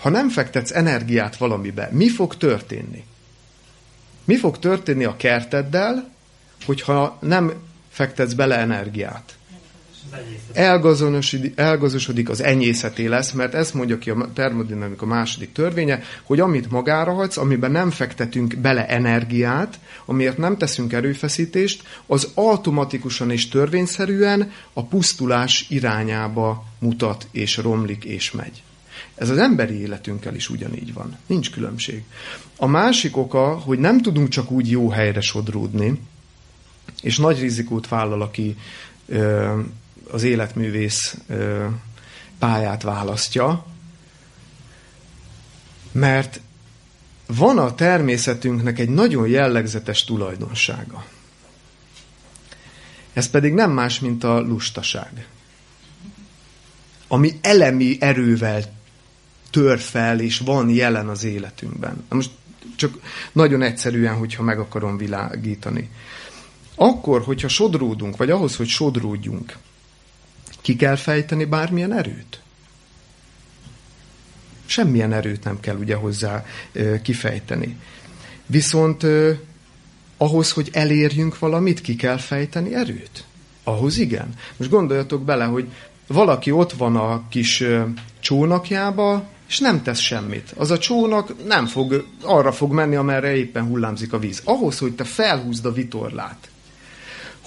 [0.00, 3.04] ha nem fektetsz energiát valamibe, mi fog történni?
[4.24, 6.10] Mi fog történni a kerteddel,
[6.64, 7.52] hogyha nem
[7.90, 9.35] fektetsz bele energiát?
[10.52, 16.70] Elgazonosodik, elgazosodik, az enyészeté lesz, mert ezt mondja ki a termodinamika második törvénye, hogy amit
[16.70, 24.52] magára hagysz, amiben nem fektetünk bele energiát, amiért nem teszünk erőfeszítést, az automatikusan és törvényszerűen
[24.72, 28.62] a pusztulás irányába mutat és romlik és megy.
[29.14, 31.16] Ez az emberi életünkkel is ugyanígy van.
[31.26, 32.02] Nincs különbség.
[32.56, 36.00] A másik oka, hogy nem tudunk csak úgy jó helyre sodródni,
[37.02, 38.56] és nagy rizikót vállal, aki
[39.06, 39.58] ö,
[40.10, 41.16] az életművész
[42.38, 43.66] pályát választja,
[45.92, 46.40] mert
[47.26, 51.04] van a természetünknek egy nagyon jellegzetes tulajdonsága.
[53.12, 55.26] Ez pedig nem más, mint a lustaság.
[57.08, 58.62] Ami elemi erővel
[59.50, 62.04] tör fel, és van jelen az életünkben.
[62.08, 62.30] Most
[62.76, 62.98] csak
[63.32, 65.90] nagyon egyszerűen, hogyha meg akarom világítani.
[66.74, 69.56] Akkor, hogyha sodródunk, vagy ahhoz, hogy sodródjunk,
[70.66, 72.40] ki kell fejteni bármilyen erőt?
[74.64, 76.44] Semmilyen erőt nem kell ugye hozzá
[77.02, 77.76] kifejteni.
[78.46, 79.06] Viszont
[80.16, 83.24] ahhoz, hogy elérjünk valamit, ki kell fejteni erőt?
[83.64, 84.34] Ahhoz igen.
[84.56, 85.68] Most gondoljatok bele, hogy
[86.06, 87.64] valaki ott van a kis
[88.20, 90.52] csónakjába, és nem tesz semmit.
[90.56, 94.40] Az a csónak nem fog, arra fog menni, amerre éppen hullámzik a víz.
[94.44, 96.50] Ahhoz, hogy te felhúzd a vitorlát,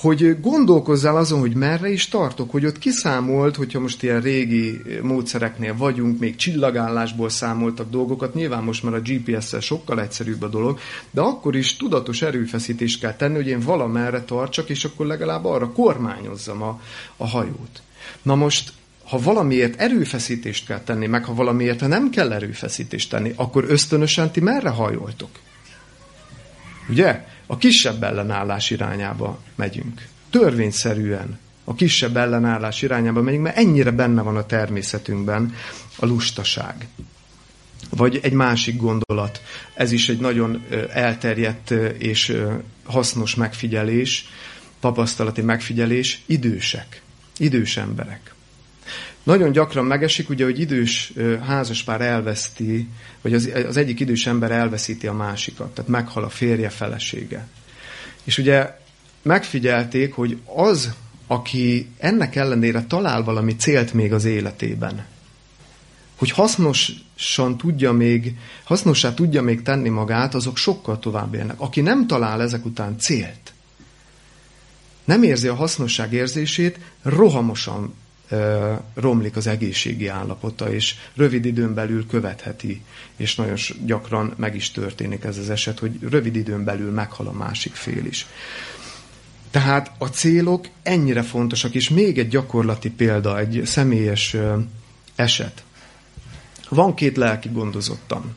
[0.02, 5.76] hogy gondolkozzál azon, hogy merre is tartok, hogy ott kiszámolt, hogyha most ilyen régi módszereknél
[5.78, 10.80] vagyunk, még csillagállásból számoltak dolgokat, nyilván most már a GPS-szel sokkal egyszerűbb a dolog,
[11.12, 15.72] de akkor is tudatos erőfeszítést kell tenni, hogy én valamerre tartsak, és akkor legalább arra
[15.72, 16.82] kormányozzam a,
[17.18, 17.82] a hajót.
[18.22, 23.66] Na most ha valamiért erőfeszítést kell tenni, meg ha valamiért nem kell erőfeszítést tenni, akkor
[23.68, 25.30] ösztönösen ti merre hajoltok?
[26.90, 27.26] Ugye?
[27.46, 30.08] A kisebb ellenállás irányába megyünk.
[30.30, 35.56] Törvényszerűen a kisebb ellenállás irányába megyünk, mert ennyire benne van a természetünkben
[35.96, 36.88] a lustaság.
[37.90, 39.42] Vagy egy másik gondolat,
[39.74, 42.38] ez is egy nagyon elterjedt és
[42.86, 44.30] hasznos megfigyelés,
[44.80, 47.02] tapasztalati megfigyelés, idősek,
[47.38, 48.34] idős emberek.
[49.30, 51.14] Nagyon gyakran megesik, ugye, hogy idős
[51.46, 52.88] házaspár elveszti,
[53.22, 57.48] vagy az, az egyik idős ember elveszíti a másikat, tehát meghal a férje, felesége.
[58.24, 58.78] És ugye
[59.22, 60.94] megfigyelték, hogy az,
[61.28, 65.06] aki ennek ellenére talál valami célt még az életében,
[66.16, 71.60] hogy hasznosan tudja még, hasznossá tudja még tenni magát, azok sokkal tovább élnek.
[71.60, 73.54] Aki nem talál ezek után célt,
[75.04, 77.94] nem érzi a hasznosság érzését, rohamosan
[78.94, 82.82] romlik az egészségi állapota, és rövid időn belül követheti,
[83.16, 87.32] és nagyon gyakran meg is történik ez az eset, hogy rövid időn belül meghal a
[87.32, 88.28] másik fél is.
[89.52, 94.36] Tehát a célok ennyire fontosak, és még egy gyakorlati példa, egy személyes
[95.16, 95.64] eset.
[96.70, 98.36] Van két lelki gondozottam.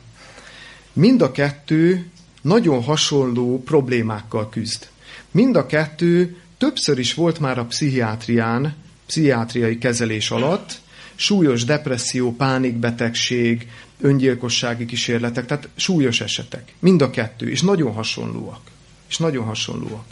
[0.93, 2.09] Mind a kettő
[2.41, 4.87] nagyon hasonló problémákkal küzd.
[5.31, 10.81] Mind a kettő többször is volt már a pszichiátrián, pszichiátriai kezelés alatt,
[11.15, 13.67] súlyos depresszió, pánikbetegség,
[14.01, 16.73] öngyilkossági kísérletek, tehát súlyos esetek.
[16.79, 18.61] Mind a kettő, és nagyon hasonlóak.
[19.09, 20.05] És nagyon hasonlóak.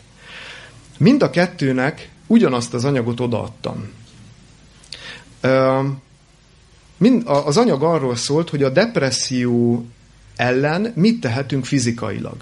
[0.97, 3.89] Mind a kettőnek ugyanazt az anyagot odaadtam.
[7.23, 9.85] Az anyag arról szólt, hogy a depresszió
[10.35, 12.35] ellen mit tehetünk fizikailag.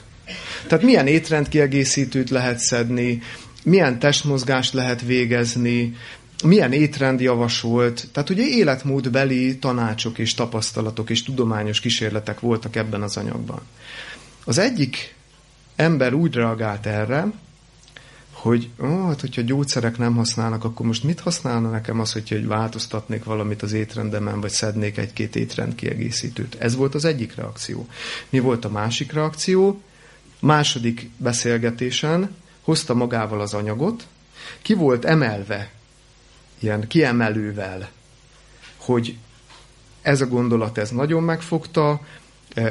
[0.68, 3.22] Tehát milyen étrendkiegészítőt lehet szedni,
[3.64, 5.96] milyen testmozgást lehet végezni,
[6.44, 13.18] milyen étrend javasolt, tehát ugye életmódbeli tanácsok és tapasztalatok és tudományos kísérletek voltak ebben az
[13.18, 13.62] anyagban.
[14.46, 15.16] Az egyik
[15.76, 17.32] ember úgy reagált erre,
[18.32, 22.48] hogy ó, hát hogyha gyógyszerek nem használnak, akkor most mit használna nekem az, hogyha hogy
[22.48, 26.56] változtatnék valamit az étrendemen, vagy szednék egy-két étrend kiegészítőt.
[26.60, 27.88] Ez volt az egyik reakció.
[28.30, 29.82] Mi volt a másik reakció?
[30.40, 34.08] Második beszélgetésen hozta magával az anyagot,
[34.62, 35.72] ki volt emelve
[36.60, 37.90] ilyen kiemelővel,
[38.78, 39.18] hogy
[40.02, 42.02] ez a gondolat ez nagyon megfogta,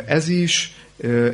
[0.07, 0.77] ez is,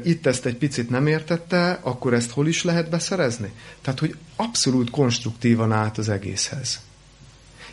[0.04, 3.52] itt ezt egy picit nem értette, akkor ezt hol is lehet beszerezni?
[3.82, 6.80] Tehát, hogy abszolút konstruktívan állt az egészhez.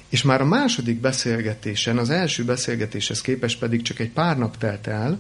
[0.09, 4.87] És már a második beszélgetésen, az első beszélgetéshez képest pedig csak egy pár nap telt
[4.87, 5.19] el,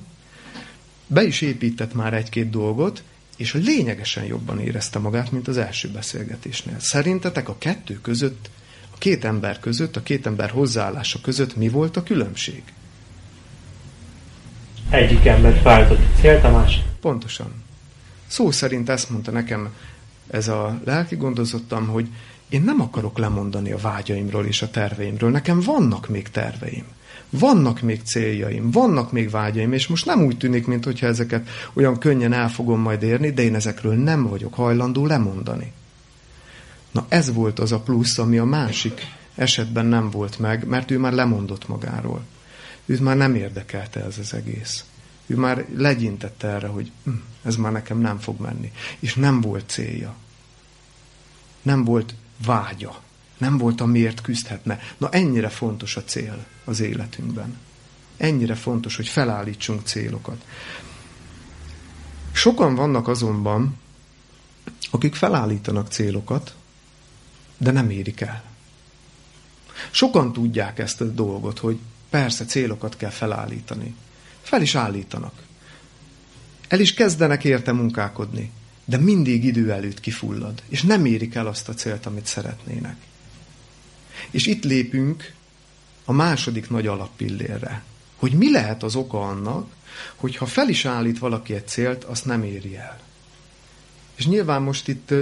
[1.07, 3.03] be is épített már egy-két dolgot,
[3.37, 6.79] és lényegesen jobban érezte magát, mint az első beszélgetésnél.
[6.79, 8.49] Szerintetek a kettő között,
[9.01, 12.63] két ember között, a két ember hozzáállása között mi volt a különbség?
[14.89, 16.83] Egyik ember váltott célt, a másik.
[16.99, 17.53] Pontosan.
[18.27, 19.73] Szó szerint ezt mondta nekem
[20.27, 22.07] ez a lelki gondozottam, hogy
[22.49, 25.29] én nem akarok lemondani a vágyaimról és a terveimről.
[25.29, 26.85] Nekem vannak még terveim.
[27.29, 32.33] Vannak még céljaim, vannak még vágyaim, és most nem úgy tűnik, mintha ezeket olyan könnyen
[32.33, 35.71] el fogom majd érni, de én ezekről nem vagyok hajlandó lemondani.
[36.91, 40.97] Na ez volt az a plusz, ami a másik esetben nem volt meg, mert ő
[40.97, 42.23] már lemondott magáról.
[42.85, 44.85] Őt már nem érdekelte ez az egész.
[45.25, 47.11] Ő már legyintette erre, hogy hm,
[47.43, 48.71] ez már nekem nem fog menni.
[48.99, 50.15] És nem volt célja.
[51.61, 52.13] Nem volt
[52.45, 53.01] vágya.
[53.37, 54.79] Nem volt, amiért küzdhetne.
[54.97, 57.57] Na ennyire fontos a cél az életünkben.
[58.17, 60.45] Ennyire fontos, hogy felállítsunk célokat.
[62.31, 63.77] Sokan vannak azonban,
[64.91, 66.55] akik felállítanak célokat,
[67.61, 68.43] de nem érik el.
[69.91, 73.95] Sokan tudják ezt a dolgot, hogy persze célokat kell felállítani.
[74.41, 75.33] Fel is állítanak.
[76.67, 78.51] El is kezdenek érte munkálkodni,
[78.85, 82.95] de mindig idő előtt kifullad, és nem érik el azt a célt, amit szeretnének.
[84.31, 85.33] És itt lépünk
[86.05, 87.83] a második nagy alappillérre,
[88.15, 89.71] hogy mi lehet az oka annak,
[90.15, 92.99] hogy ha fel is állít valaki egy célt, azt nem éri el.
[94.15, 95.13] És nyilván most itt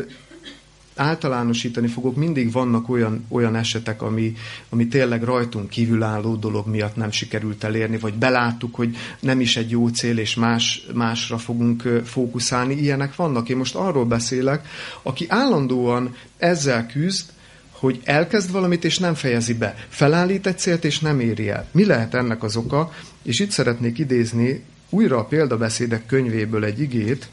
[1.00, 4.34] általánosítani fogok, mindig vannak olyan, olyan esetek, ami,
[4.70, 9.70] ami tényleg rajtunk kívülálló dolog miatt nem sikerült elérni, vagy beláttuk, hogy nem is egy
[9.70, 12.76] jó cél, és más, másra fogunk fókuszálni.
[12.76, 13.50] Ilyenek vannak.
[13.50, 14.68] Én most arról beszélek,
[15.02, 17.30] aki állandóan ezzel küzd,
[17.72, 19.76] hogy elkezd valamit, és nem fejezi be.
[19.90, 21.68] Felállít egy célt, és nem éri el.
[21.72, 22.92] Mi lehet ennek az oka?
[23.24, 27.30] És itt szeretnék idézni újra a példabeszédek könyvéből egy igét,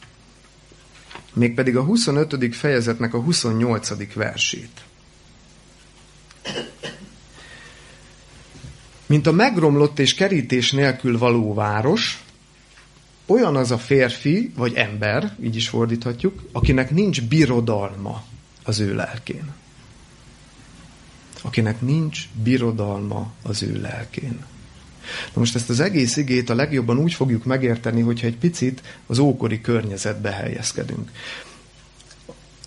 [1.37, 2.55] mégpedig a 25.
[2.55, 4.15] fejezetnek a 28.
[4.15, 4.85] versét.
[9.07, 12.25] Mint a megromlott és kerítés nélkül való város,
[13.27, 18.25] olyan az a férfi, vagy ember, így is fordíthatjuk, akinek nincs birodalma
[18.63, 19.53] az ő lelkén.
[21.43, 24.45] Akinek nincs birodalma az ő lelkén.
[25.33, 29.19] Na most ezt az egész igét a legjobban úgy fogjuk megérteni, hogyha egy picit az
[29.19, 31.11] ókori környezetbe helyezkedünk.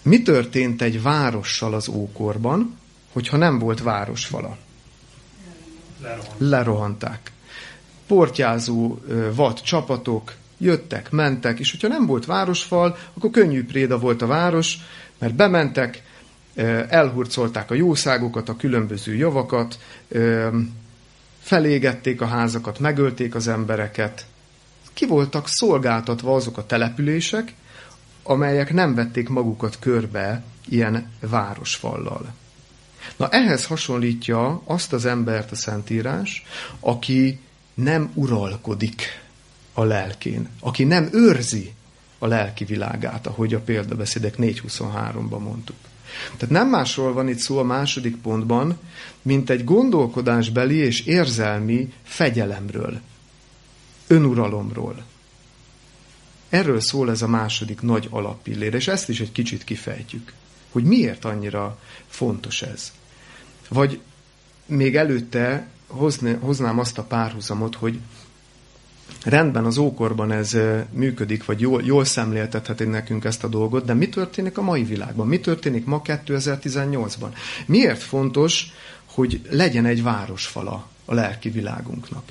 [0.04, 2.78] Mi történt egy várossal az ókorban,
[3.14, 4.58] hogyha nem volt városfala?
[6.02, 6.36] Lerohanták.
[6.38, 7.32] Lerohanták.
[8.08, 9.00] Portyázó
[9.34, 14.78] vad csapatok jöttek, mentek, és hogyha nem volt városfal, akkor könnyű préda volt a város,
[15.18, 16.04] mert bementek,
[16.90, 19.80] elhurcolták a jószágokat, a különböző javakat,
[21.50, 24.26] felégették a házakat, megölték az embereket.
[24.94, 27.54] Ki voltak szolgáltatva azok a települések,
[28.24, 32.34] amelyek nem vették magukat körbe ilyen városfallal.
[33.18, 36.46] Na ehhez hasonlítja azt az embert a Szentírás,
[36.80, 37.40] aki
[37.74, 39.04] nem uralkodik
[39.74, 41.74] a lelkén, aki nem őrzi
[42.20, 45.78] a lelki világát, ahogy a példabeszédek 4.23-ban mondtuk.
[46.38, 48.78] Tehát nem másról van itt szó a második pontban,
[49.22, 53.00] mint egy gondolkodásbeli és érzelmi fegyelemről,
[54.08, 55.04] önuralomról.
[56.50, 60.34] Erről szól ez a második nagy alappillér, és ezt is egy kicsit kifejtjük,
[60.72, 62.92] hogy miért annyira fontos ez.
[63.70, 64.00] Vagy
[64.66, 65.68] még előtte
[66.40, 68.00] hoznám azt a párhuzamot, hogy
[69.24, 70.58] rendben az ókorban ez
[70.92, 75.28] működik, vagy jól, jól szemléltetheti nekünk ezt a dolgot, de mi történik a mai világban?
[75.28, 77.36] Mi történik ma 2018-ban?
[77.66, 78.68] Miért fontos,
[79.06, 82.24] hogy legyen egy városfala a lelki világunknak?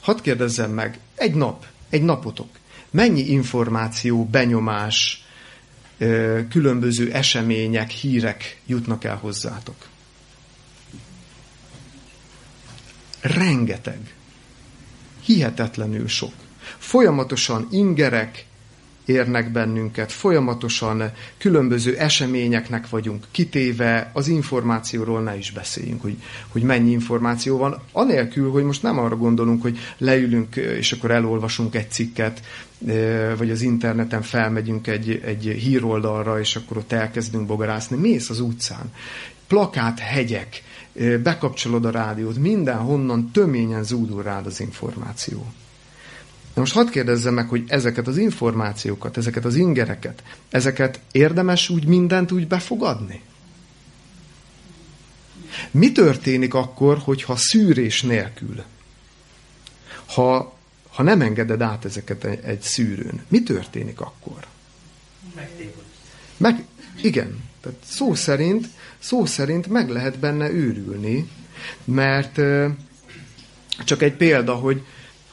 [0.00, 2.48] Hadd kérdezzem meg, egy nap, egy napotok,
[2.90, 5.26] mennyi információ, benyomás,
[6.48, 9.76] különböző események, hírek jutnak el hozzátok?
[13.20, 14.17] Rengeteg
[15.28, 16.32] hihetetlenül sok.
[16.78, 18.46] Folyamatosan ingerek,
[19.04, 26.16] érnek bennünket, folyamatosan különböző eseményeknek vagyunk kitéve, az információról ne is beszéljünk, hogy,
[26.48, 31.74] hogy mennyi információ van, anélkül, hogy most nem arra gondolunk, hogy leülünk, és akkor elolvasunk
[31.74, 32.42] egy cikket,
[33.36, 37.96] vagy az interneten felmegyünk egy, egy híroldalra, és akkor ott elkezdünk bogarászni.
[37.96, 38.92] Mész az utcán,
[39.46, 40.62] plakát hegyek,
[41.22, 45.52] bekapcsolod a rádiót, mindenhonnan töményen zúdul rád az információ.
[46.54, 51.86] Na most hadd kérdezzem meg, hogy ezeket az információkat, ezeket az ingereket, ezeket érdemes úgy
[51.86, 53.22] mindent úgy befogadni?
[55.70, 58.62] Mi történik akkor, hogyha szűrés nélkül,
[60.06, 60.56] ha,
[60.88, 64.46] ha nem engeded át ezeket egy, szűrőn, mi történik akkor?
[66.36, 66.64] Meg,
[67.02, 71.28] igen, tehát szó szerint, szó szerint meg lehet benne őrülni,
[71.84, 72.40] mert
[73.84, 74.82] csak egy példa, hogy,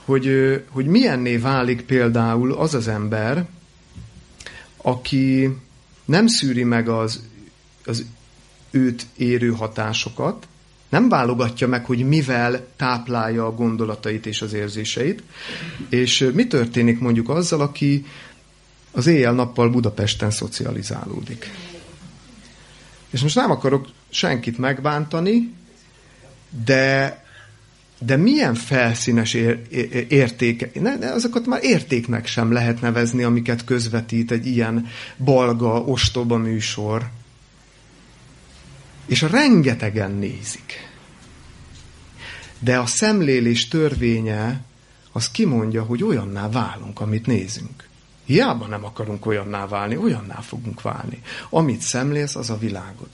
[0.05, 0.29] hogy,
[0.69, 3.45] hogy milyenné válik például az az ember,
[4.77, 5.49] aki
[6.05, 7.23] nem szűri meg az,
[7.85, 8.05] az
[8.71, 10.47] őt érő hatásokat,
[10.89, 15.23] nem válogatja meg, hogy mivel táplálja a gondolatait és az érzéseit,
[15.89, 18.05] és mi történik mondjuk azzal, aki
[18.91, 21.49] az éjjel-nappal Budapesten szocializálódik.
[23.15, 25.53] És most nem akarok senkit megbántani,
[26.65, 27.23] de
[27.99, 29.61] de milyen felszínes ér,
[30.07, 34.87] értéke, ne, ne, azokat már értéknek sem lehet nevezni, amiket közvetít egy ilyen
[35.17, 37.09] balga, ostoba műsor.
[39.05, 40.89] És rengetegen nézik.
[42.59, 44.61] De a szemlélés törvénye
[45.11, 47.87] az kimondja, hogy olyanná válunk, amit nézünk.
[48.25, 51.21] Hiába nem akarunk olyanná válni, olyanná fogunk válni.
[51.49, 53.09] Amit szemlélsz, az a világod.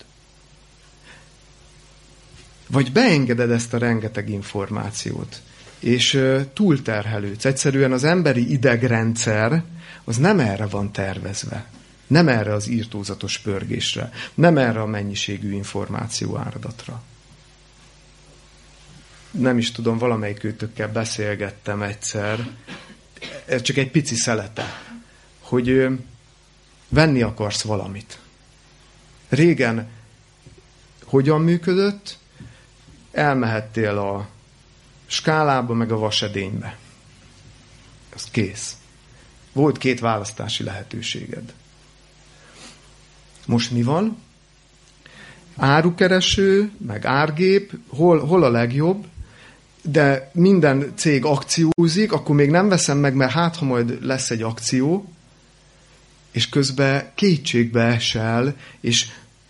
[2.68, 5.41] Vagy beengeded ezt a rengeteg információt,
[5.80, 7.45] és túlterhelődsz.
[7.45, 9.64] Egyszerűen az emberi idegrendszer
[10.03, 11.66] az nem erre van tervezve.
[12.07, 14.12] Nem erre az írtózatos pörgésre.
[14.34, 17.01] Nem erre a mennyiségű információ áradatra.
[19.32, 22.49] Nem is tudom, valamelyik őtökkel beszélgettem egyszer,
[23.45, 24.91] ez csak egy pici szelete,
[25.52, 25.88] hogy
[26.89, 28.20] venni akarsz valamit.
[29.30, 29.89] Régen
[31.04, 32.18] hogyan működött,
[33.12, 34.28] elmehettél a
[35.06, 36.78] skálába, meg a vasedénybe.
[38.16, 38.76] Az kész.
[39.52, 41.54] Volt két választási lehetőséged.
[43.45, 44.18] Most mi van?
[45.56, 49.06] Árukereső, meg árgép, hol, hol a legjobb,
[49.82, 54.41] de minden cég akciózik, akkor még nem veszem meg, mert hát, ha majd lesz egy
[54.41, 55.11] akció,
[56.32, 59.08] és közben kétségbe esel, és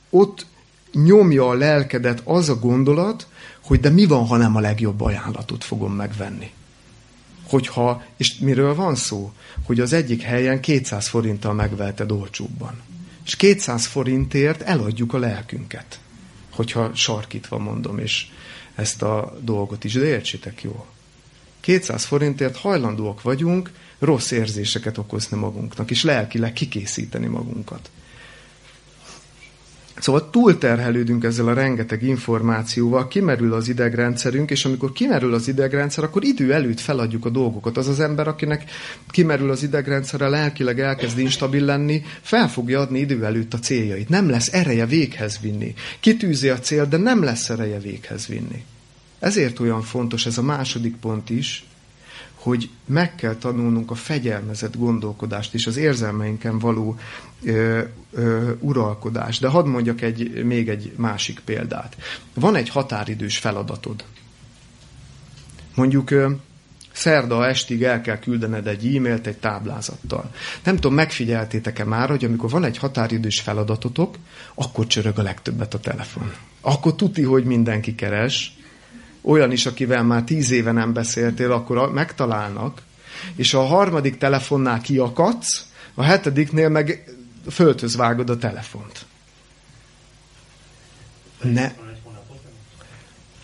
[0.10, 0.46] ott
[0.94, 3.28] nyomja a lelkedet az a gondolat,
[3.62, 6.52] hogy de mi van, ha nem a legjobb ajánlatot fogom megvenni.
[7.48, 9.32] Hogyha, és miről van szó?
[9.66, 12.82] Hogy az egyik helyen 200 forinttal megveheted olcsóbban.
[13.26, 16.00] És 200 forintért eladjuk a lelkünket.
[16.50, 18.28] Hogyha sarkítva mondom, és
[18.76, 20.86] ezt a dolgot is, de értsétek jól.
[21.62, 27.90] 200 forintért hajlandóak vagyunk rossz érzéseket okozni magunknak, és lelkileg kikészíteni magunkat.
[30.02, 36.24] Szóval túlterhelődünk ezzel a rengeteg információval, kimerül az idegrendszerünk, és amikor kimerül az idegrendszer, akkor
[36.24, 37.78] idő előtt feladjuk a dolgokat.
[37.78, 38.72] Az az ember, akinek
[39.10, 44.10] kimerül az idegrendszere, lelkileg elkezd instabil lenni, fel fogja adni idő előtt a céljait.
[44.10, 45.74] Nem lesz ereje véghez vinni.
[46.00, 48.64] Kitűzi a cél, de nem lesz ereje véghez vinni.
[49.22, 51.66] Ezért olyan fontos ez a második pont is,
[52.34, 56.98] hogy meg kell tanulnunk a fegyelmezett gondolkodást és az érzelmeinken való
[57.44, 59.42] ö, ö, uralkodást.
[59.42, 61.98] De hadd mondjak egy, még egy másik példát.
[62.34, 64.04] Van egy határidős feladatod.
[65.76, 66.32] Mondjuk ö,
[66.92, 70.32] szerda estig el kell küldened egy e-mailt egy táblázattal.
[70.64, 74.18] Nem tudom, megfigyeltétek-e már, hogy amikor van egy határidős feladatotok,
[74.54, 76.34] akkor csörög a legtöbbet a telefon.
[76.62, 78.56] Akkor tuti, hogy mindenki keres,
[79.22, 82.82] olyan is, akivel már tíz éve nem beszéltél, akkor megtalálnak,
[83.36, 87.16] és a harmadik telefonnál kiakadsz, a hetediknél meg
[87.50, 89.06] földhöz vágod a telefont.
[91.42, 91.72] Ne.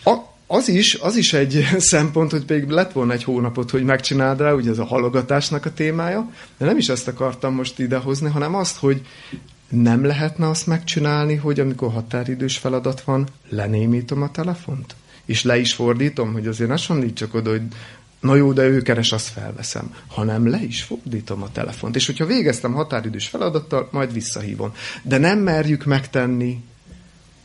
[0.04, 0.16] A,
[0.46, 4.52] az is, az is egy szempont, hogy még lett volna egy hónapot, hogy megcsináld rá,
[4.52, 8.76] ugye ez a halogatásnak a témája, de nem is ezt akartam most idehozni, hanem azt,
[8.76, 9.06] hogy
[9.68, 14.94] nem lehetne azt megcsinálni, hogy amikor határidős feladat van, lenémítom a telefont?
[15.28, 17.62] És le is fordítom, hogy azért ne csak oda, hogy
[18.20, 21.96] na jó, de ő keres, azt felveszem, hanem le is fordítom a telefont.
[21.96, 24.72] És hogyha végeztem határidős feladattal, majd visszahívom.
[25.02, 26.64] De nem merjük megtenni,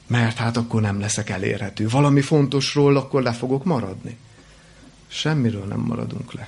[0.07, 1.89] mert hát akkor nem leszek elérhető.
[1.89, 4.17] Valami fontosról akkor le fogok maradni.
[5.07, 6.47] Semmiről nem maradunk le.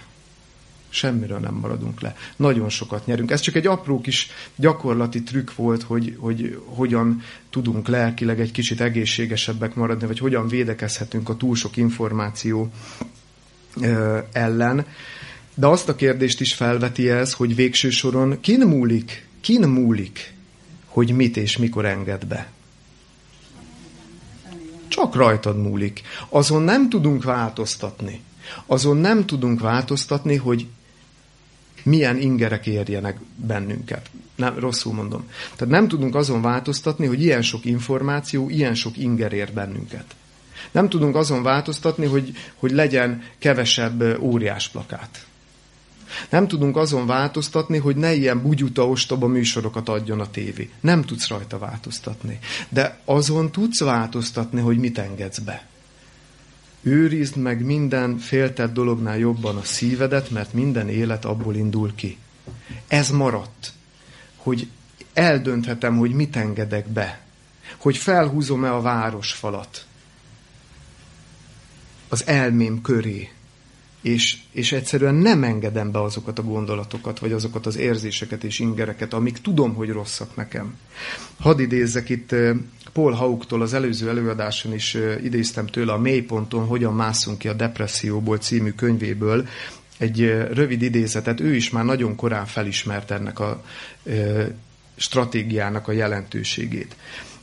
[0.96, 2.16] Semmiről nem maradunk le.
[2.36, 3.32] Nagyon sokat nyerünk.
[3.32, 8.82] Ez csak egy apró kis gyakorlati trükk volt, hogy, hogy hogyan tudunk lelkileg egy kicsit
[8.82, 12.72] egészségesebbek maradni, vagy hogyan védekezhetünk a túl sok információ
[14.32, 14.86] ellen.
[15.56, 20.34] De azt a kérdést is felveti ez, hogy végső soron kin múlik, kin múlik,
[20.86, 22.52] hogy mit és mikor enged be.
[24.88, 26.02] Csak rajtad múlik.
[26.30, 28.22] Azon nem tudunk változtatni.
[28.66, 30.68] Azon nem tudunk változtatni, hogy
[31.86, 34.10] milyen ingerek érjenek bennünket.
[34.36, 35.30] Nem, rosszul mondom.
[35.56, 40.06] Tehát nem tudunk azon változtatni, hogy ilyen sok információ, ilyen sok inger ér bennünket.
[40.72, 45.26] Nem tudunk azon változtatni, hogy, hogy legyen kevesebb óriás plakát.
[46.30, 50.70] Nem tudunk azon változtatni, hogy ne ilyen bugyuta ostoba műsorokat adjon a tévé.
[50.80, 52.40] Nem tudsz rajta változtatni.
[52.70, 55.66] De azon tudsz változtatni, hogy mit engedsz be.
[56.88, 62.18] Őrizd meg minden féltett dolognál jobban a szívedet, mert minden élet abból indul ki.
[62.88, 63.74] Ez maradt,
[64.36, 64.68] hogy
[65.14, 67.22] eldönthetem, hogy mit engedek be,
[67.78, 69.86] hogy felhúzom-e a városfalat
[72.10, 73.30] az elmém köré,
[74.02, 79.14] és, és egyszerűen nem engedem be azokat a gondolatokat, vagy azokat az érzéseket és ingereket,
[79.14, 80.78] amik tudom, hogy rosszak nekem.
[81.40, 82.36] Hadd idézzek itt
[82.96, 88.38] Paul Hauktól az előző előadáson is idéztem tőle a mélyponton, hogyan mászunk ki a depresszióból
[88.38, 89.48] című könyvéből,
[89.98, 90.20] egy
[90.54, 93.64] rövid idézetet, ő is már nagyon korán felismert ennek a
[94.96, 96.96] stratégiának a jelentőségét.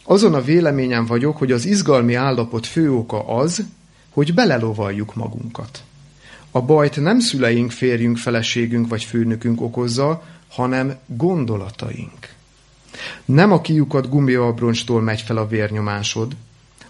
[0.02, 3.64] Azon a véleményen vagyok, hogy az izgalmi állapot fő oka az,
[4.10, 5.82] hogy belelovaljuk magunkat.
[6.50, 12.40] A bajt nem szüleink, férjünk, feleségünk vagy főnökünk okozza, hanem gondolataink.
[13.24, 16.36] Nem a kiukat gumiabroncstól megy fel a vérnyomásod,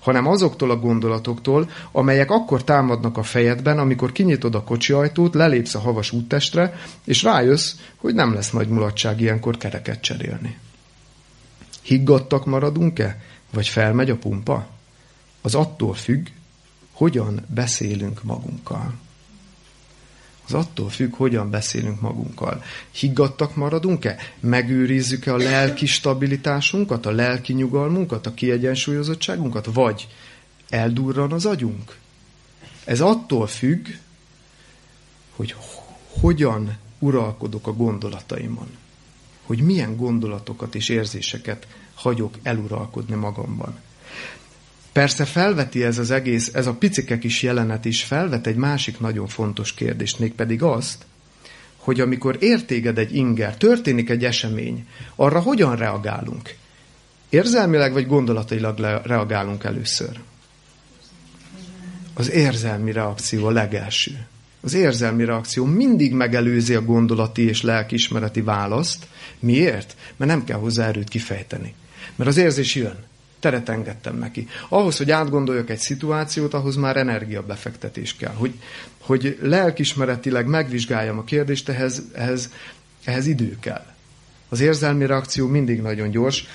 [0.01, 5.75] hanem azoktól a gondolatoktól, amelyek akkor támadnak a fejedben, amikor kinyitod a kocsi ajtót, lelépsz
[5.75, 6.75] a havas úttestre,
[7.05, 10.59] és rájössz, hogy nem lesz nagy mulatság ilyenkor kereket cserélni.
[11.83, 13.21] Higgadtak maradunk-e,
[13.53, 14.67] vagy felmegy a pumpa?
[15.41, 16.27] Az attól függ,
[16.93, 18.95] hogyan beszélünk magunkkal.
[20.45, 22.63] Az attól függ, hogyan beszélünk magunkkal.
[22.91, 24.17] Higgadtak maradunk-e?
[24.41, 29.67] Megőrizzük-e a lelki stabilitásunkat, a lelki nyugalmunkat, a kiegyensúlyozottságunkat?
[29.73, 30.09] Vagy
[30.69, 31.97] eldurran az agyunk?
[32.85, 33.87] Ez attól függ,
[35.37, 35.55] hogy
[36.21, 38.69] hogyan uralkodok a gondolataimon.
[39.43, 43.79] Hogy milyen gondolatokat és érzéseket hagyok eluralkodni magamban.
[44.93, 49.27] Persze felveti ez az egész, ez a picike kis jelenet is felvet egy másik nagyon
[49.27, 51.05] fontos kérdést, mégpedig azt,
[51.77, 56.55] hogy amikor értéged egy inger, történik egy esemény, arra hogyan reagálunk?
[57.29, 60.21] Érzelmileg vagy gondolatailag reagálunk először?
[62.15, 64.27] Az érzelmi reakció a legelső.
[64.61, 69.07] Az érzelmi reakció mindig megelőzi a gondolati és lelkiismereti választ.
[69.39, 69.97] Miért?
[70.17, 71.75] Mert nem kell hozzá erőt kifejteni.
[72.17, 73.11] Mert az érzés jön
[73.43, 74.49] teret engedtem neki.
[74.69, 78.33] Ahhoz, hogy átgondoljak egy szituációt, ahhoz már energiabefektetés kell.
[78.35, 78.53] Hogy,
[79.01, 82.53] hogy lelkismeretileg megvizsgáljam a kérdést, ehhez, ehhez,
[83.05, 83.85] ehhez idő kell.
[84.49, 86.47] Az érzelmi reakció mindig nagyon gyors.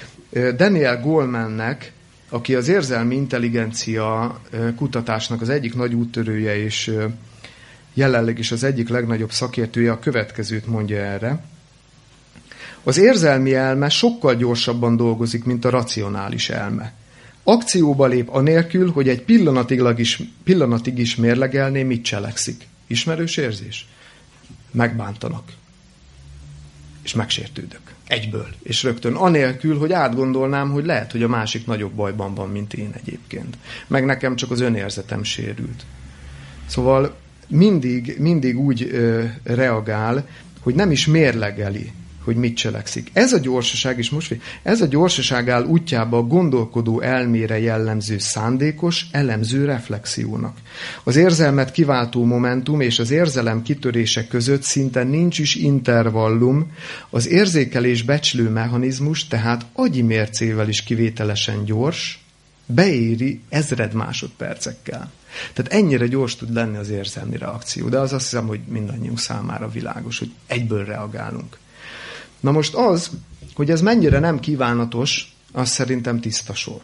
[0.55, 1.91] Daniel Golemannek,
[2.29, 4.39] aki az érzelmi intelligencia
[4.75, 6.95] kutatásnak az egyik nagy úttörője, és
[7.93, 11.43] jelenleg is az egyik legnagyobb szakértője, a következőt mondja erre.
[12.87, 16.93] Az érzelmi elme sokkal gyorsabban dolgozik, mint a racionális elme.
[17.43, 22.67] Akcióba lép anélkül, hogy egy pillanatig is, pillanatig is mérlegelné, mit cselekszik.
[22.87, 23.87] Ismerős érzés?
[24.71, 25.51] Megbántanak.
[27.03, 27.81] És megsértődök.
[28.07, 28.47] Egyből.
[28.63, 32.89] És rögtön anélkül, hogy átgondolnám, hogy lehet, hogy a másik nagyobb bajban van, mint én
[32.93, 33.57] egyébként.
[33.87, 35.85] Meg nekem csak az önérzetem sérült.
[36.65, 37.15] Szóval
[37.47, 40.27] mindig, mindig úgy ö, reagál,
[40.59, 41.91] hogy nem is mérlegeli
[42.27, 43.09] hogy mit cselekszik.
[43.13, 49.05] Ez a gyorsaság, is most ez a gyorsaság áll útjába a gondolkodó elmére jellemző szándékos,
[49.11, 50.57] elemző reflexiónak.
[51.03, 56.71] Az érzelmet kiváltó momentum és az érzelem kitörése között szinte nincs is intervallum,
[57.09, 62.25] az érzékelés becslő mechanizmus tehát agyi mércével is kivételesen gyors,
[62.65, 65.11] beéri ezred másodpercekkel.
[65.53, 69.69] Tehát ennyire gyors tud lenni az érzelmi reakció, de az azt hiszem, hogy mindannyiunk számára
[69.69, 71.57] világos, hogy egyből reagálunk.
[72.39, 73.11] Na most az,
[73.55, 76.81] hogy ez mennyire nem kívánatos, az szerintem tiszta sor.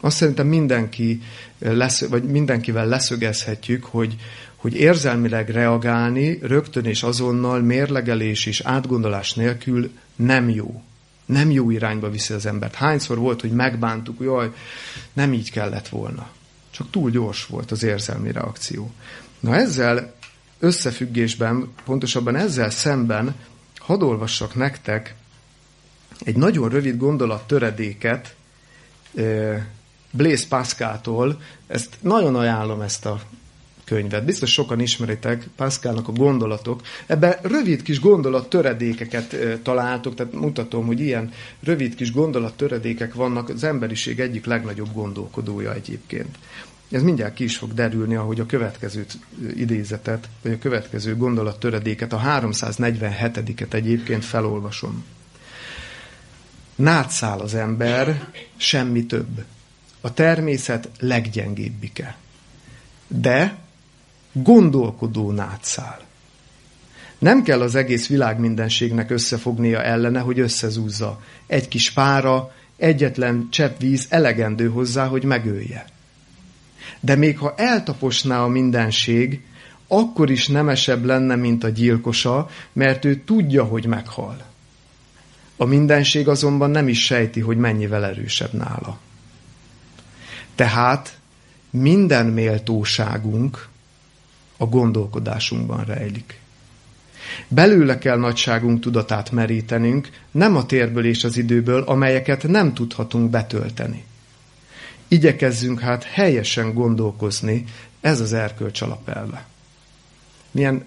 [0.00, 1.22] Azt szerintem mindenki
[1.58, 4.16] lesz, vagy mindenkivel leszögezhetjük, hogy,
[4.56, 10.82] hogy érzelmileg reagálni rögtön és azonnal mérlegelés és átgondolás nélkül nem jó.
[11.26, 12.74] Nem jó irányba viszi az embert.
[12.74, 14.52] Hányszor volt, hogy megbántuk, jaj,
[15.12, 16.30] nem így kellett volna.
[16.70, 18.90] Csak túl gyors volt az érzelmi reakció.
[19.40, 20.14] Na ezzel
[20.58, 23.34] összefüggésben, pontosabban ezzel szemben
[23.90, 25.14] hadd olvassak nektek
[26.24, 28.34] egy nagyon rövid gondolat töredéket
[30.10, 31.40] Blaise Pascaltól.
[31.66, 33.20] Ezt nagyon ajánlom ezt a
[33.84, 34.24] könyvet.
[34.24, 36.82] Biztos sokan ismeritek Pascalnak a gondolatok.
[37.06, 41.32] Ebben rövid kis gondolat töredékeket találtok, tehát mutatom, hogy ilyen
[41.62, 46.38] rövid kis gondolat töredékek vannak az emberiség egyik legnagyobb gondolkodója egyébként.
[46.90, 49.06] Ez mindjárt ki is fog derülni, ahogy a következő
[49.54, 55.04] idézetet, vagy a következő gondolattöredéket, a 347-et egyébként felolvasom.
[56.74, 59.44] Nátszál az ember, semmi több.
[60.00, 62.16] A természet leggyengébbike.
[63.06, 63.58] De
[64.32, 66.00] gondolkodó nátszál.
[67.18, 71.22] Nem kell az egész világ mindenségnek összefognia ellene, hogy összezúzza.
[71.46, 75.84] Egy kis pára, egyetlen csepp víz elegendő hozzá, hogy megölje.
[77.00, 79.44] De még ha eltaposná a mindenség,
[79.88, 84.48] akkor is nemesebb lenne, mint a gyilkosa, mert ő tudja, hogy meghal.
[85.56, 88.98] A mindenség azonban nem is sejti, hogy mennyivel erősebb nála.
[90.54, 91.18] Tehát
[91.70, 93.68] minden méltóságunk
[94.56, 96.38] a gondolkodásunkban rejlik.
[97.48, 104.04] Belőle kell nagyságunk tudatát merítenünk, nem a térből és az időből, amelyeket nem tudhatunk betölteni.
[105.12, 107.64] Igyekezzünk hát helyesen gondolkozni,
[108.00, 109.46] ez az erkölcs alapelve.
[110.50, 110.84] Milyen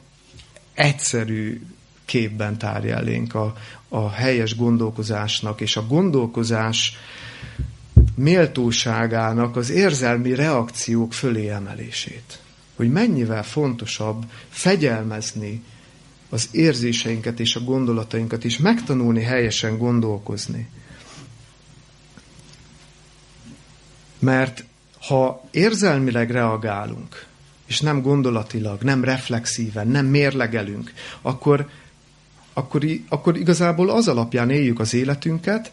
[0.74, 1.62] egyszerű
[2.06, 3.56] képben tárja elénk a,
[3.90, 6.98] a helyes gondolkozásnak, és a gondolkozás
[8.16, 12.40] méltóságának az érzelmi reakciók fölé emelését.
[12.76, 15.64] Hogy mennyivel fontosabb fegyelmezni
[16.30, 20.68] az érzéseinket és a gondolatainkat, és megtanulni helyesen gondolkozni.
[24.24, 24.64] Mert
[25.08, 27.26] ha érzelmileg reagálunk,
[27.66, 31.70] és nem gondolatilag, nem reflexíven, nem mérlegelünk, akkor,
[32.54, 35.72] akkor, akkor igazából az alapján éljük az életünket,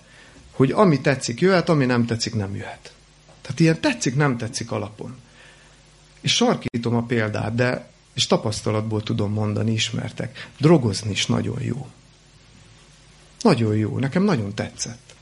[0.51, 2.93] hogy ami tetszik, jöhet, ami nem tetszik, nem jöhet.
[3.41, 5.17] Tehát ilyen tetszik, nem tetszik alapon.
[6.21, 10.49] És sarkítom a példát, de és tapasztalatból tudom mondani, ismertek.
[10.59, 11.89] Drogozni is nagyon jó.
[13.41, 13.99] Nagyon jó.
[13.99, 15.15] Nekem nagyon tetszett.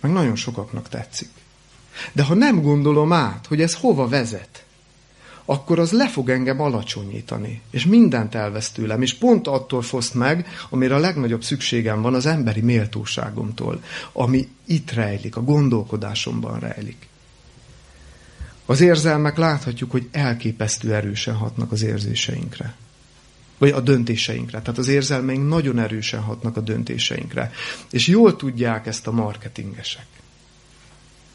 [0.00, 1.30] Meg nagyon sokaknak tetszik.
[2.12, 4.64] De ha nem gondolom át, hogy ez hova vezet,
[5.44, 10.46] akkor az le fog engem alacsonyítani, és mindent elvesz tőlem, és pont attól foszt meg,
[10.70, 13.82] amire a legnagyobb szükségem van az emberi méltóságomtól,
[14.12, 17.08] ami itt rejlik, a gondolkodásomban rejlik.
[18.66, 22.74] Az érzelmek láthatjuk, hogy elképesztő erősen hatnak az érzéseinkre.
[23.58, 24.60] Vagy a döntéseinkre.
[24.60, 27.52] Tehát az érzelmeink nagyon erősen hatnak a döntéseinkre.
[27.90, 30.06] És jól tudják ezt a marketingesek.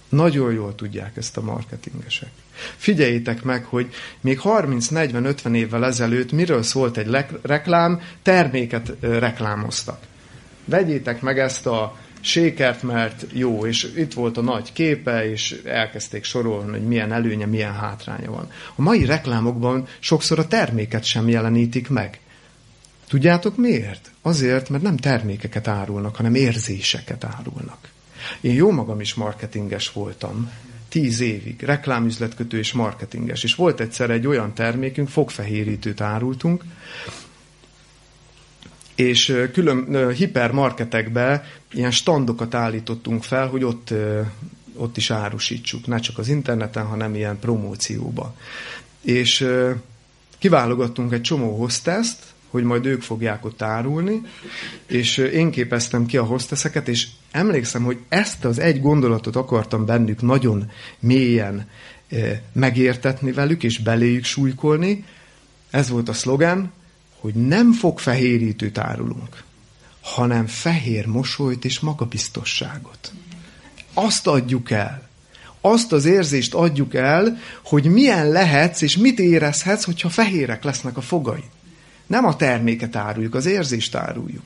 [0.09, 2.31] Nagyon jól tudják ezt a marketingesek.
[2.77, 3.89] Figyeljétek meg, hogy
[4.21, 9.99] még 30-40-50 évvel ezelőtt miről szólt egy reklám, terméket reklámoztak.
[10.65, 16.23] Vegyétek meg ezt a sékert, mert jó, és itt volt a nagy képe, és elkezdték
[16.23, 18.51] sorolni, hogy milyen előnye, milyen hátránya van.
[18.75, 22.19] A mai reklámokban sokszor a terméket sem jelenítik meg.
[23.07, 24.11] Tudjátok miért?
[24.21, 27.89] Azért, mert nem termékeket árulnak, hanem érzéseket árulnak.
[28.41, 30.51] Én jó magam is marketinges voltam,
[30.89, 33.43] tíz évig, reklámüzletkötő és marketinges.
[33.43, 36.63] És volt egyszer egy olyan termékünk, fogfehérítőt árultunk,
[38.95, 43.93] és külön hipermarketekbe ilyen standokat állítottunk fel, hogy ott,
[44.75, 48.35] ott is árusítsuk, ne csak az interneten, hanem ilyen promócióba.
[49.01, 49.47] És
[50.37, 54.21] kiválogattunk egy csomó hosteszt, hogy majd ők fogják ott árulni,
[54.87, 60.21] és én képeztem ki a hosteszeket, és emlékszem, hogy ezt az egy gondolatot akartam bennük
[60.21, 61.67] nagyon mélyen
[62.53, 65.05] megértetni velük, és beléjük súlykolni.
[65.69, 66.71] Ez volt a szlogen,
[67.19, 69.43] hogy nem fog fehérítőt árulunk,
[70.01, 73.11] hanem fehér mosolyt és magabiztosságot.
[73.93, 75.07] Azt adjuk el.
[75.61, 81.01] Azt az érzést adjuk el, hogy milyen lehetsz és mit érezhetsz, hogyha fehérek lesznek a
[81.01, 81.43] fogaid.
[82.09, 84.43] Nem a terméket áruljuk, az érzést áruljuk.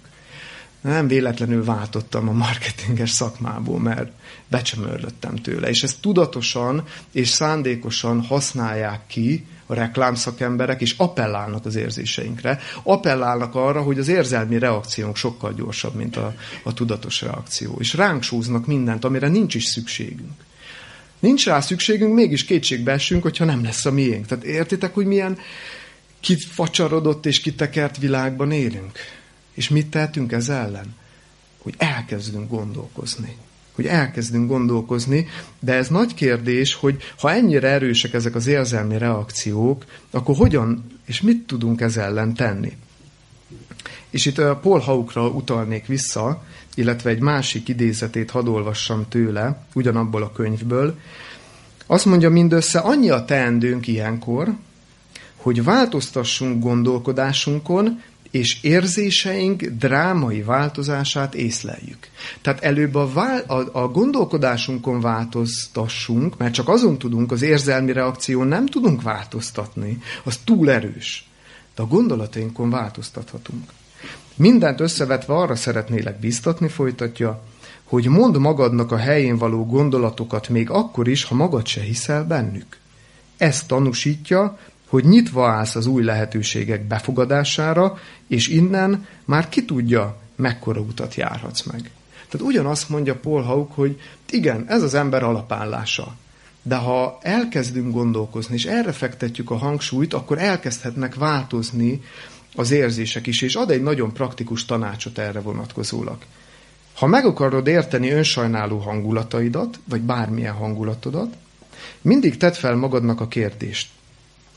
[0.81, 4.11] Nem véletlenül váltottam a marketinges szakmából, mert
[4.47, 5.69] becsömörlöttem tőle.
[5.69, 12.59] És ezt tudatosan és szándékosan használják ki a reklámszakemberek, és appellálnak az érzéseinkre.
[12.83, 17.77] Appellálnak arra, hogy az érzelmi reakciónk sokkal gyorsabb, mint a, a tudatos reakció.
[17.79, 20.41] És ránk súznak mindent, amire nincs is szükségünk.
[21.19, 24.25] Nincs rá szükségünk, mégis kétségbe esünk, hogyha nem lesz a miénk.
[24.25, 25.37] Tehát értitek, hogy milyen
[26.23, 28.91] kifacsarodott és kitekert világban élünk?
[29.53, 30.95] És mit tehetünk ez ellen?
[31.57, 33.35] Hogy elkezdünk gondolkozni.
[33.75, 35.27] hogy elkezdünk gondolkozni,
[35.59, 41.21] de ez nagy kérdés, hogy ha ennyire erősek ezek az érzelmi reakciók, akkor hogyan és
[41.21, 42.77] mit tudunk ez ellen tenni?
[44.09, 46.43] És itt a Paul Haukra utalnék vissza,
[46.75, 50.99] illetve egy másik idézetét hadd olvassam tőle, ugyanabból a könyvből.
[51.85, 54.55] Azt mondja, mindössze annyi a teendőnk ilyenkor,
[55.43, 62.07] hogy változtassunk gondolkodásunkon, és érzéseink drámai változását észleljük.
[62.41, 68.47] Tehát előbb a, vál, a, a gondolkodásunkon változtassunk, mert csak azon tudunk, az érzelmi reakción
[68.47, 71.29] nem tudunk változtatni, az túl erős.
[71.75, 73.71] De a gondolatainkon változtathatunk.
[74.35, 77.43] Mindent összevetve arra szeretnélek biztatni, folytatja,
[77.83, 82.77] hogy mondd magadnak a helyén való gondolatokat még akkor is, ha magad se hiszel bennük.
[83.37, 84.57] Ez tanúsítja,
[84.93, 91.63] hogy nyitva állsz az új lehetőségek befogadására, és innen már ki tudja, mekkora utat járhatsz
[91.63, 91.91] meg.
[92.29, 96.15] Tehát ugyanazt mondja Paul Hauk, hogy igen, ez az ember alapállása.
[96.61, 102.01] De ha elkezdünk gondolkozni, és erre fektetjük a hangsúlyt, akkor elkezdhetnek változni
[102.55, 106.17] az érzések is, és ad egy nagyon praktikus tanácsot erre vonatkozólag.
[106.93, 111.33] Ha meg akarod érteni önsajnáló hangulataidat, vagy bármilyen hangulatodat,
[112.01, 113.87] mindig tedd fel magadnak a kérdést.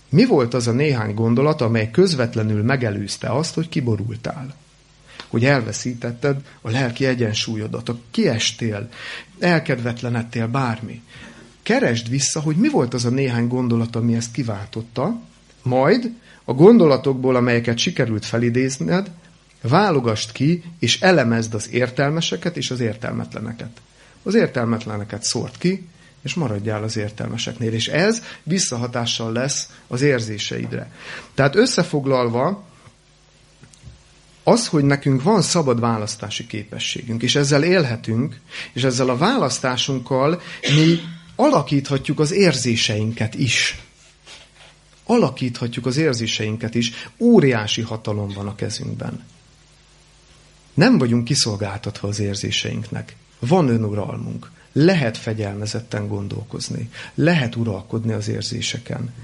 [0.09, 4.55] Mi volt az a néhány gondolat, amely közvetlenül megelőzte azt, hogy kiborultál?
[5.29, 8.89] Hogy elveszítetted a lelki egyensúlyodat, a kiestél,
[9.39, 11.03] elkedvetlenedtél bármi.
[11.63, 15.21] Keresd vissza, hogy mi volt az a néhány gondolat, ami ezt kiváltotta,
[15.63, 16.11] majd
[16.45, 19.11] a gondolatokból, amelyeket sikerült felidézned,
[19.63, 23.81] válogast ki, és elemezd az értelmeseket és az értelmetleneket.
[24.23, 25.87] Az értelmetleneket szort ki,
[26.27, 27.73] és maradjál az értelmeseknél.
[27.73, 30.91] És ez visszahatással lesz az érzéseidre.
[31.35, 32.65] Tehát összefoglalva,
[34.45, 38.41] az, hogy nekünk van szabad választási képességünk, és ezzel élhetünk,
[38.73, 40.41] és ezzel a választásunkkal
[40.75, 41.01] mi
[41.37, 43.83] alakíthatjuk az érzéseinket is.
[45.05, 46.93] Alakíthatjuk az érzéseinket is.
[47.19, 49.25] Óriási hatalom van a kezünkben.
[50.75, 53.17] Nem vagyunk kiszolgáltatva az érzéseinknek.
[53.39, 54.51] Van önuralmunk.
[54.79, 56.91] Lehet fegyelmezetten gondolkozni.
[57.15, 59.15] Lehet uralkodni az érzéseken.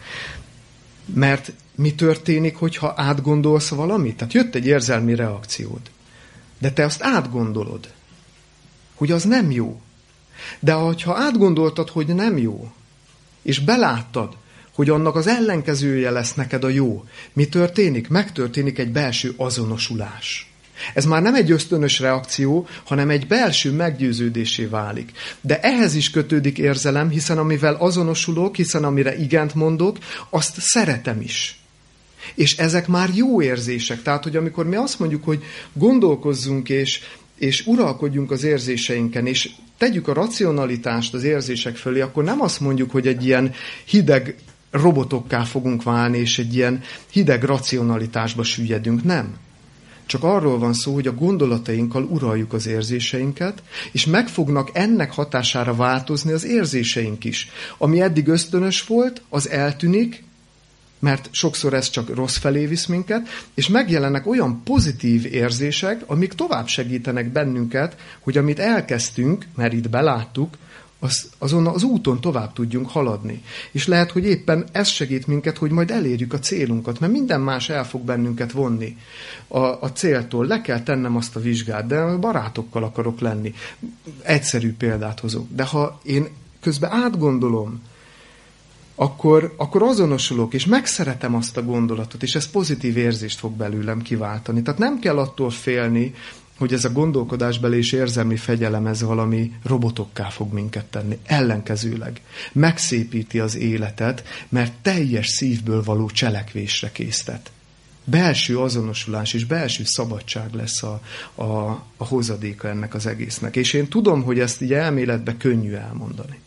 [1.15, 4.17] Mert mi történik, hogyha átgondolsz valamit?
[4.17, 5.81] Tehát jött egy érzelmi reakciód.
[6.59, 7.93] De te azt átgondolod,
[8.95, 9.81] hogy az nem jó.
[10.61, 12.73] De ha átgondoltad, hogy nem jó,
[13.43, 14.37] és beláttad,
[14.75, 18.09] hogy annak az ellenkezője lesz neked a jó, mi történik?
[18.09, 20.52] Megtörténik egy belső azonosulás.
[20.95, 25.11] Ez már nem egy ösztönös reakció, hanem egy belső meggyőződésé válik.
[25.41, 29.99] De ehhez is kötődik érzelem, hiszen amivel azonosulok, hiszen amire igent mondok,
[30.31, 31.61] azt szeretem is.
[32.35, 34.03] És ezek már jó érzések.
[34.03, 35.43] Tehát, hogy amikor mi azt mondjuk, hogy
[35.73, 37.01] gondolkozzunk és,
[37.39, 42.91] és uralkodjunk az érzéseinken, és tegyük a racionalitást az érzések fölé, akkor nem azt mondjuk,
[42.91, 43.53] hogy egy ilyen
[43.85, 44.37] hideg
[44.71, 49.05] robotokká fogunk válni, és egy ilyen hideg racionalitásba süllyedünk.
[49.05, 49.37] Nem.
[50.13, 55.75] Csak arról van szó, hogy a gondolatainkkal uraljuk az érzéseinket, és meg fognak ennek hatására
[55.75, 57.51] változni az érzéseink is.
[57.79, 60.25] Ami eddig ösztönös volt, az eltűnik,
[60.99, 66.67] mert sokszor ez csak rossz felé visz minket, és megjelennek olyan pozitív érzések, amik tovább
[66.67, 70.57] segítenek bennünket, hogy amit elkezdtünk, mert itt beláttuk,
[71.03, 73.43] az, azon az úton tovább tudjunk haladni.
[73.71, 77.69] És lehet, hogy éppen ez segít minket, hogy majd elérjük a célunkat, mert minden más
[77.69, 78.97] el fog bennünket vonni
[79.49, 80.47] a, a céltól.
[80.47, 83.55] Le kell tennem azt a vizsgát, de barátokkal akarok lenni.
[84.23, 85.47] Egyszerű példát hozok.
[85.51, 86.29] De ha én
[86.61, 87.83] közben átgondolom,
[88.95, 94.63] akkor, akkor azonosulok, és megszeretem azt a gondolatot, és ez pozitív érzést fog belőlem kiváltani.
[94.63, 96.15] Tehát nem kell attól félni,
[96.59, 101.19] hogy ez a gondolkodásbeli és érzelmi fegyelem ez valami robotokká fog minket tenni.
[101.25, 102.21] Ellenkezőleg
[102.53, 107.51] megszépíti az életet, mert teljes szívből való cselekvésre késztet.
[108.05, 111.01] Belső azonosulás és belső szabadság lesz a,
[111.35, 111.45] a,
[111.97, 113.57] a hozadéka ennek az egésznek.
[113.57, 116.41] És én tudom, hogy ezt így elméletben könnyű elmondani.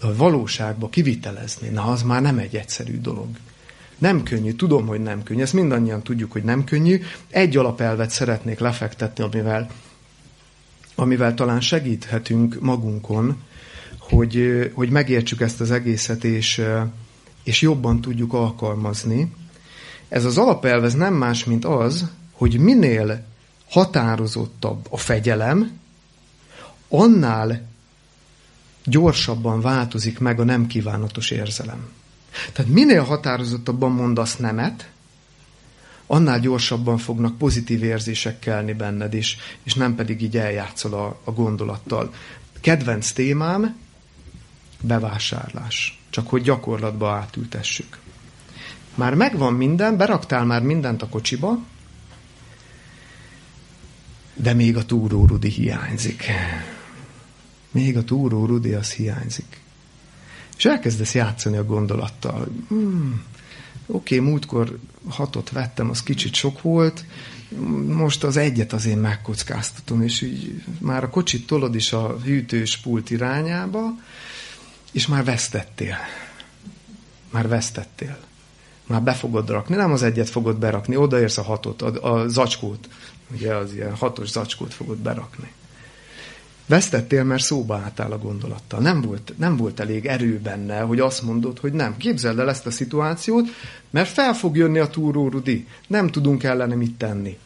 [0.00, 3.28] De a valóságba kivitelezni, na az már nem egy egyszerű dolog.
[3.98, 7.00] Nem könnyű, tudom, hogy nem könnyű, ezt mindannyian tudjuk, hogy nem könnyű.
[7.30, 9.70] Egy alapelvet szeretnék lefektetni, amivel,
[10.94, 13.42] amivel talán segíthetünk magunkon,
[13.98, 16.62] hogy, hogy megértsük ezt az egészet, és,
[17.44, 19.32] és jobban tudjuk alkalmazni.
[20.08, 23.24] Ez az alapelv ez nem más, mint az, hogy minél
[23.68, 25.78] határozottabb a fegyelem,
[26.88, 27.68] annál
[28.84, 31.88] gyorsabban változik meg a nem kívánatos érzelem.
[32.52, 34.88] Tehát minél határozottabban mondasz nemet,
[36.06, 41.30] annál gyorsabban fognak pozitív érzések kelni benned, és, és nem pedig így eljátszol a, a
[41.30, 42.14] gondolattal.
[42.60, 43.76] Kedvenc témám,
[44.80, 46.02] bevásárlás.
[46.10, 47.98] Csak hogy gyakorlatba átültessük.
[48.94, 51.58] Már megvan minden, beraktál már mindent a kocsiba,
[54.34, 56.24] de még a túró Rudi hiányzik.
[57.70, 59.63] Még a túró Rudi az hiányzik.
[60.56, 62.48] És elkezdesz játszani a gondolattal.
[62.68, 63.24] Hmm,
[63.86, 64.78] Oké, okay, múltkor
[65.08, 67.04] hatot vettem, az kicsit sok volt,
[67.86, 73.10] most az egyet azért megkockáztatom, és így már a kocsit tolod is a hűtős pult
[73.10, 73.94] irányába,
[74.92, 75.96] és már vesztettél.
[77.30, 78.18] Már vesztettél.
[78.86, 82.88] Már be fogod rakni, nem az egyet fogod berakni, odaérsz a hatot, a, a zacskót,
[83.32, 85.52] ugye az ilyen hatos zacskót fogod berakni.
[86.66, 88.80] Vesztettél, mert szóba álltál a gondolattal.
[88.80, 91.96] Nem volt, nem volt elég erő benne, hogy azt mondod, hogy nem.
[91.96, 93.48] Képzeld el ezt a szituációt,
[93.90, 95.42] mert fel fog jönni a túró.
[95.86, 97.38] Nem tudunk ellene mit tenni.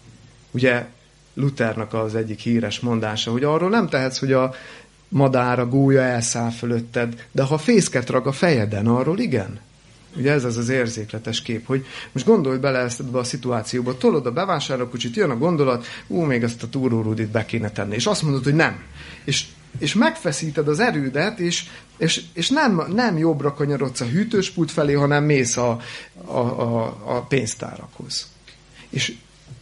[0.50, 0.86] Ugye
[1.34, 4.54] Luthernak az egyik híres mondása, hogy arról nem tehetsz, hogy a
[5.08, 9.60] madár, a gólya elszáll fölötted, de ha fészket rag a fejeden, arról igen.
[10.18, 14.26] Ugye ez az az érzékletes kép, hogy most gondolj bele ezt ebbe a szituációba, tolod
[14.26, 18.22] a bevásárlókocsit, jön a gondolat, ú, még ezt a túrórudit be kéne tenni, és azt
[18.22, 18.82] mondod, hogy nem.
[19.24, 19.44] És,
[19.78, 21.64] és megfeszíted az erődet, és,
[21.96, 25.80] és, és nem, nem jobbra kanyarodsz a hűtőspult felé, hanem mész a,
[26.24, 28.26] a, a, a pénztárakhoz.
[28.90, 29.16] És,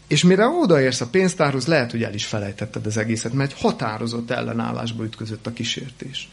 [0.07, 4.31] és mire odaérsz a pénztárhoz, lehet, hogy el is felejtetted az egészet, mert egy határozott
[4.31, 6.29] ellenállásba ütközött a kísértés.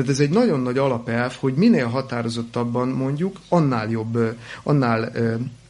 [0.00, 5.12] Tehát ez egy nagyon nagy alapelv, hogy minél határozottabban mondjuk, annál jobb, annál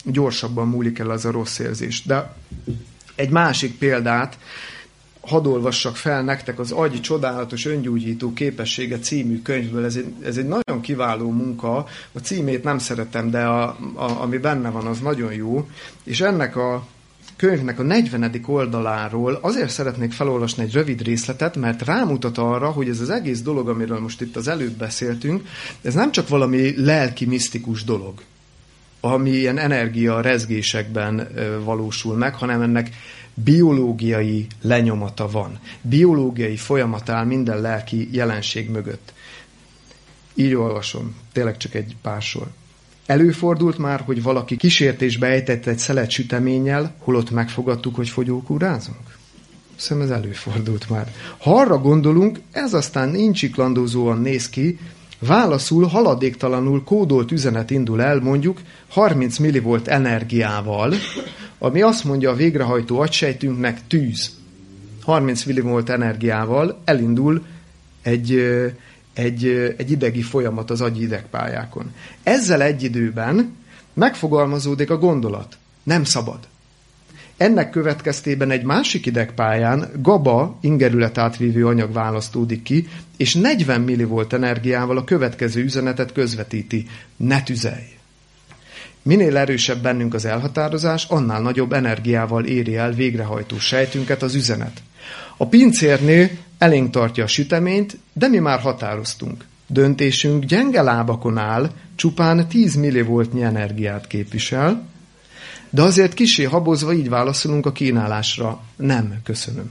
[0.05, 2.03] gyorsabban múlik el az a rossz érzés.
[2.05, 2.35] De
[3.15, 4.39] egy másik példát,
[5.21, 9.85] hadd olvassak fel nektek az Agy csodálatos öngyújtó képessége című könyvből.
[9.85, 11.87] Ez egy, ez egy nagyon kiváló munka.
[12.13, 13.63] A címét nem szeretem, de a,
[13.95, 15.69] a, ami benne van, az nagyon jó.
[16.05, 16.87] És ennek a
[17.37, 18.41] könyvnek a 40.
[18.47, 23.69] oldaláról azért szeretnék felolvasni egy rövid részletet, mert rámutat arra, hogy ez az egész dolog,
[23.69, 25.49] amiről most itt az előbb beszéltünk,
[25.83, 28.23] ez nem csak valami lelki, misztikus dolog,
[29.01, 31.29] ami ilyen energia rezgésekben
[31.65, 32.91] valósul meg, hanem ennek
[33.35, 35.59] biológiai lenyomata van.
[35.83, 39.13] Biológiai folyamat áll minden lelki jelenség mögött.
[40.35, 42.47] Így olvasom, tényleg csak egy pár sor.
[43.11, 49.17] Előfordult már, hogy valaki kísértésbe ejtett egy szelet süteménnyel, holott megfogadtuk, hogy fogyókúrázunk?
[49.77, 51.13] Szerintem ez előfordult már.
[51.39, 54.79] Ha arra gondolunk, ez aztán incsiklandózóan néz ki,
[55.19, 60.95] válaszul haladéktalanul kódolt üzenet indul el mondjuk 30 millivolt energiával,
[61.59, 64.31] ami azt mondja a végrehajtó agysejtünknek tűz.
[65.03, 67.45] 30 millivolt energiával elindul
[68.03, 68.43] egy
[69.15, 71.95] egy, egy idegi folyamat az agyi idegpályákon.
[72.23, 73.57] Ezzel egy időben
[73.93, 75.57] megfogalmazódik a gondolat.
[75.83, 76.39] Nem szabad.
[77.37, 84.97] Ennek következtében egy másik idegpályán GABA ingerület átvívő anyag választódik ki, és 40 millivolt energiával
[84.97, 86.87] a következő üzenetet közvetíti.
[87.17, 87.99] Ne tüzelj!
[89.03, 94.83] Minél erősebb bennünk az elhatározás, annál nagyobb energiával éri el végrehajtó sejtünket az üzenet.
[95.37, 96.31] A pincérnél
[96.61, 99.45] elénk tartja a süteményt, de mi már határoztunk.
[99.67, 104.89] Döntésünk gyenge lábakon áll, csupán 10 millivoltnyi energiát képvisel,
[105.71, 108.61] de azért kisé habozva így válaszolunk a kínálásra.
[108.77, 109.71] Nem, köszönöm.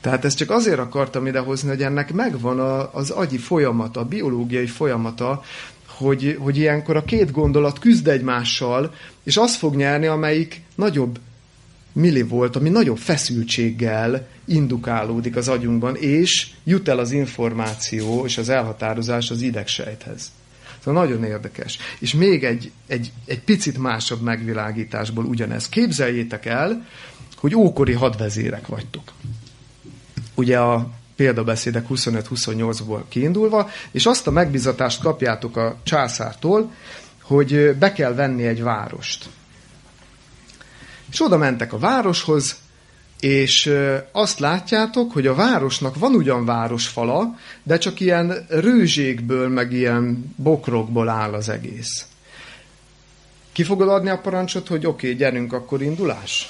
[0.00, 4.66] Tehát ezt csak azért akartam idehozni, hogy ennek megvan a, az agyi folyamata, a biológiai
[4.66, 5.42] folyamata,
[5.86, 11.18] hogy, hogy ilyenkor a két gondolat küzd egymással, és az fog nyerni, amelyik nagyobb
[11.96, 19.30] millivolt, ami nagyobb feszültséggel indukálódik az agyunkban, és jut el az információ és az elhatározás
[19.30, 20.32] az idegsejthez.
[20.84, 21.78] Szóval nagyon érdekes.
[21.98, 25.68] És még egy, egy, egy picit másabb megvilágításból ugyanez.
[25.68, 26.86] Képzeljétek el,
[27.36, 29.12] hogy ókori hadvezérek vagytok.
[30.34, 36.72] Ugye a példabeszédek 25-28-ból kiindulva, és azt a megbizatást kapjátok a császártól,
[37.22, 39.28] hogy be kell venni egy várost.
[41.16, 42.56] És oda mentek a városhoz,
[43.20, 43.72] és
[44.12, 51.08] azt látjátok, hogy a városnak van ugyan városfala, de csak ilyen rőzsékből, meg ilyen bokrokból
[51.08, 52.06] áll az egész.
[53.52, 56.48] Ki fogod adni a parancsot, hogy oké, okay, gyerünk, akkor indulás?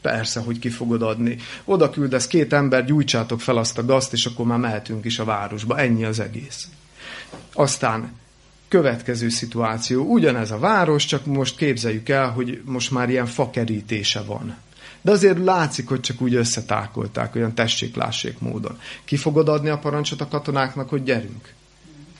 [0.00, 1.36] Persze, hogy ki fogod adni.
[1.64, 5.24] Oda küldesz két ember, gyújtsátok fel azt a gazt, és akkor már mehetünk is a
[5.24, 5.78] városba.
[5.78, 6.68] Ennyi az egész.
[7.52, 8.12] Aztán
[8.76, 10.04] következő szituáció.
[10.04, 14.56] Ugyanez a város, csak most képzeljük el, hogy most már ilyen fakerítése van.
[15.02, 18.78] De azért látszik, hogy csak úgy összetákolták, olyan tessék-lássék módon.
[19.04, 21.52] Ki fogod adni a parancsot a katonáknak, hogy gyerünk?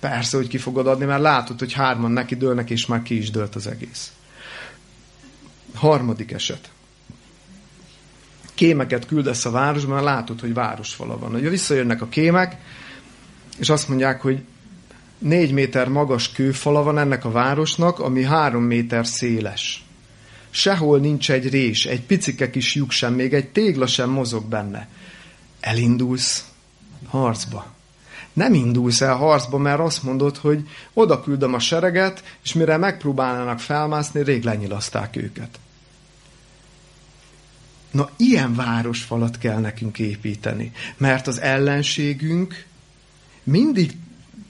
[0.00, 3.30] Persze, hogy ki fogod adni, mert látod, hogy hárman neki dőlnek, és már ki is
[3.30, 4.12] dőlt az egész.
[5.74, 6.70] Harmadik eset.
[8.54, 11.34] Kémeket küldesz a városban, látod, hogy városfala van.
[11.34, 12.56] Ugye visszajönnek a kémek,
[13.58, 14.42] és azt mondják, hogy
[15.18, 19.84] négy méter magas kőfala van ennek a városnak, ami három méter széles.
[20.50, 24.88] Sehol nincs egy rés, egy picike kis lyuk sem, még egy tégla sem mozog benne.
[25.60, 26.44] Elindulsz
[27.08, 27.74] harcba.
[28.32, 33.60] Nem indulsz el harcba, mert azt mondod, hogy oda küldöm a sereget, és mire megpróbálnának
[33.60, 35.58] felmászni, rég lenyilaszták őket.
[37.90, 42.64] Na, ilyen városfalat kell nekünk építeni, mert az ellenségünk
[43.42, 43.92] mindig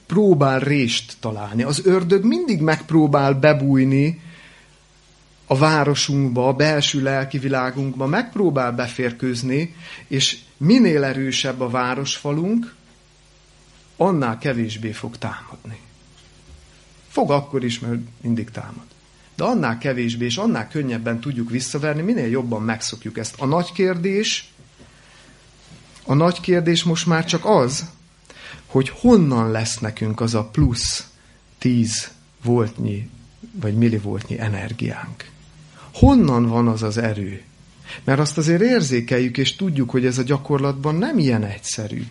[0.06, 1.62] próbál rést találni.
[1.62, 4.20] Az ördög mindig megpróbál bebújni
[5.46, 9.74] a városunkba, a belső lelki világunkba, megpróbál beférkőzni,
[10.06, 12.74] és minél erősebb a városfalunk,
[13.96, 15.78] annál kevésbé fog támadni.
[17.08, 18.84] Fog akkor is, mert mindig támad.
[19.36, 23.34] De annál kevésbé és annál könnyebben tudjuk visszaverni, minél jobban megszokjuk ezt.
[23.38, 24.52] A nagy kérdés,
[26.04, 27.90] a nagy kérdés most már csak az,
[28.66, 31.06] hogy honnan lesz nekünk az a plusz
[31.58, 32.10] 10
[32.42, 33.10] voltnyi
[33.60, 35.30] vagy millivoltnyi energiánk.
[35.92, 37.42] Honnan van az az erő?
[38.04, 42.06] Mert azt azért érzékeljük, és tudjuk, hogy ez a gyakorlatban nem ilyen egyszerű.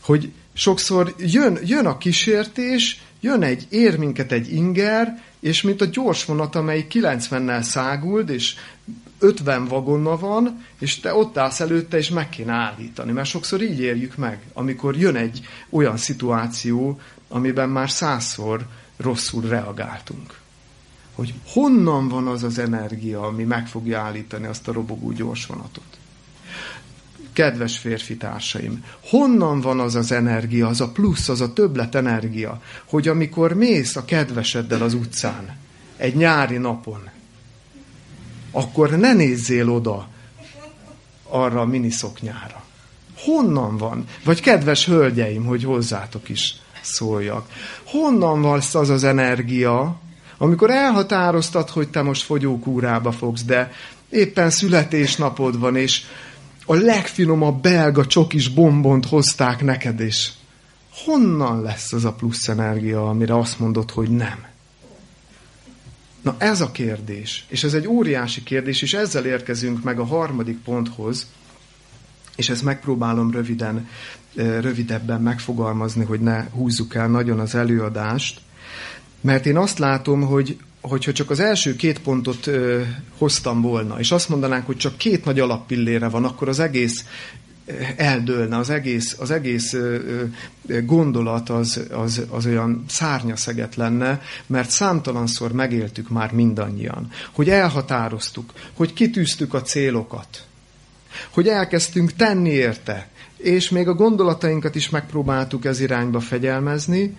[0.00, 5.84] Hogy sokszor jön, jön a kísértés, jön egy, ér minket egy inger, és mint a
[5.84, 8.54] gyors vonat, amely 90-nel száguld, és
[9.18, 13.12] 50 vagonna van, és te ott állsz előtte, és meg kéne állítani.
[13.12, 18.66] Mert sokszor így érjük meg, amikor jön egy olyan szituáció, amiben már százszor
[18.96, 20.38] rosszul reagáltunk.
[21.14, 25.98] Hogy honnan van az az energia, ami meg fogja állítani azt a robogó gyorsvonatot.
[27.32, 32.62] Kedves férfi társaim, honnan van az az energia, az a plusz, az a többlet energia,
[32.84, 35.56] hogy amikor mész a kedveseddel az utcán,
[35.96, 37.10] egy nyári napon,
[38.58, 40.08] akkor ne nézzél oda
[41.28, 42.62] arra a miniszoknyára.
[43.16, 44.04] Honnan van?
[44.24, 47.46] Vagy kedves hölgyeim, hogy hozzátok is szóljak.
[47.84, 50.00] Honnan van az az energia,
[50.38, 53.72] amikor elhatároztad, hogy te most fogyókúrába fogsz, de
[54.10, 56.02] éppen születésnapod van, és
[56.66, 60.32] a legfinomabb belga csokis bombont hozták neked is.
[61.04, 64.47] Honnan lesz az a plusz energia, amire azt mondod, hogy nem?
[66.22, 70.58] Na ez a kérdés, és ez egy óriási kérdés, és ezzel érkezünk meg a harmadik
[70.58, 71.26] ponthoz,
[72.36, 73.88] és ezt megpróbálom röviden,
[74.34, 78.40] rövidebben megfogalmazni, hogy ne húzzuk el nagyon az előadást,
[79.20, 82.82] mert én azt látom, hogy hogyha csak az első két pontot ö,
[83.18, 87.04] hoztam volna, és azt mondanánk, hogy csak két nagy alappillére van, akkor az egész
[87.96, 89.76] eldőlne, az egész, az egész
[90.84, 98.92] gondolat az, az, az olyan szárnyaszeget lenne, mert számtalanszor megéltük már mindannyian, hogy elhatároztuk, hogy
[98.92, 100.46] kitűztük a célokat,
[101.30, 107.16] hogy elkezdtünk tenni érte, és még a gondolatainkat is megpróbáltuk ez irányba fegyelmezni,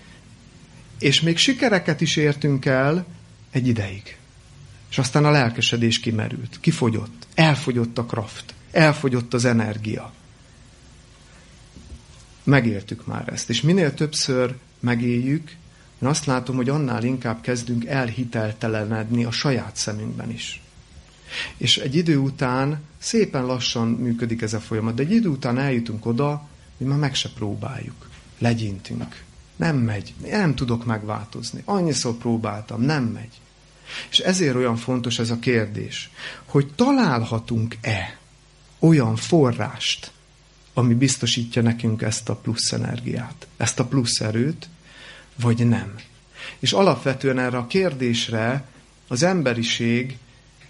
[0.99, 3.05] és még sikereket is értünk el
[3.51, 4.17] egy ideig.
[4.89, 10.13] És aztán a lelkesedés kimerült, kifogyott, elfogyott a kraft, elfogyott az energia
[12.43, 13.49] megéltük már ezt.
[13.49, 15.49] És minél többször megéljük,
[16.01, 20.61] én azt látom, hogy annál inkább kezdünk elhiteltelenedni a saját szemünkben is.
[21.57, 26.05] És egy idő után szépen lassan működik ez a folyamat, de egy idő után eljutunk
[26.05, 28.09] oda, hogy már meg se próbáljuk.
[28.37, 29.23] Legyintünk.
[29.55, 30.13] Nem megy.
[30.29, 31.61] Nem tudok megváltozni.
[31.65, 33.39] Annyiszor próbáltam, nem megy.
[34.09, 36.09] És ezért olyan fontos ez a kérdés,
[36.45, 38.17] hogy találhatunk-e
[38.79, 40.11] olyan forrást,
[40.79, 44.69] ami biztosítja nekünk ezt a plusz energiát, ezt a plusz erőt,
[45.41, 45.95] vagy nem.
[46.59, 48.65] És alapvetően erre a kérdésre
[49.07, 50.17] az emberiség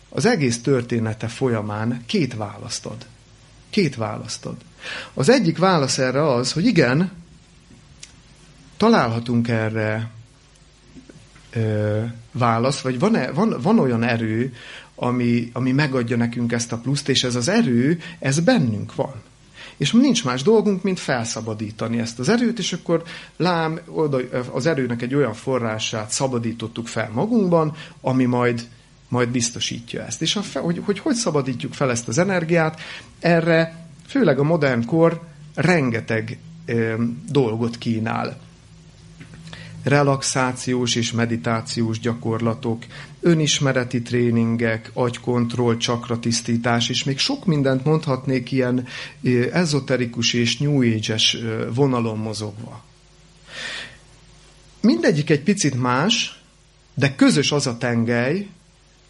[0.10, 3.06] az egész története folyamán két választ ad.
[3.70, 4.56] Két választ ad.
[5.14, 7.12] Az egyik válasz erre az, hogy igen,
[8.78, 10.10] találhatunk erre
[11.54, 14.54] ö, választ, vagy van, van, van olyan erő,
[14.96, 19.28] ami, ami megadja nekünk ezt a pluszt, és ez az erő, ez bennünk van.
[19.80, 23.04] És nincs más dolgunk, mint felszabadítani ezt az erőt, és akkor
[23.38, 24.18] lám, oda,
[24.52, 28.68] az erőnek egy olyan forrását szabadítottuk fel magunkban, ami majd
[29.08, 30.22] majd biztosítja ezt.
[30.22, 32.80] És a, hogy, hogy hogy szabadítjuk fel ezt az energiát,
[33.20, 35.22] erre főleg a modern kor
[35.56, 36.94] rengeteg ö,
[37.32, 38.40] dolgot kínál
[39.90, 42.86] relaxációs és meditációs gyakorlatok,
[43.20, 48.88] önismereti tréningek, agykontroll, csakratisztítás, és még sok mindent mondhatnék ilyen
[49.52, 51.38] ezoterikus és new age-es
[51.74, 52.84] vonalon mozogva.
[54.82, 56.42] Mindegyik egy picit más,
[56.94, 58.48] de közös az a tengely,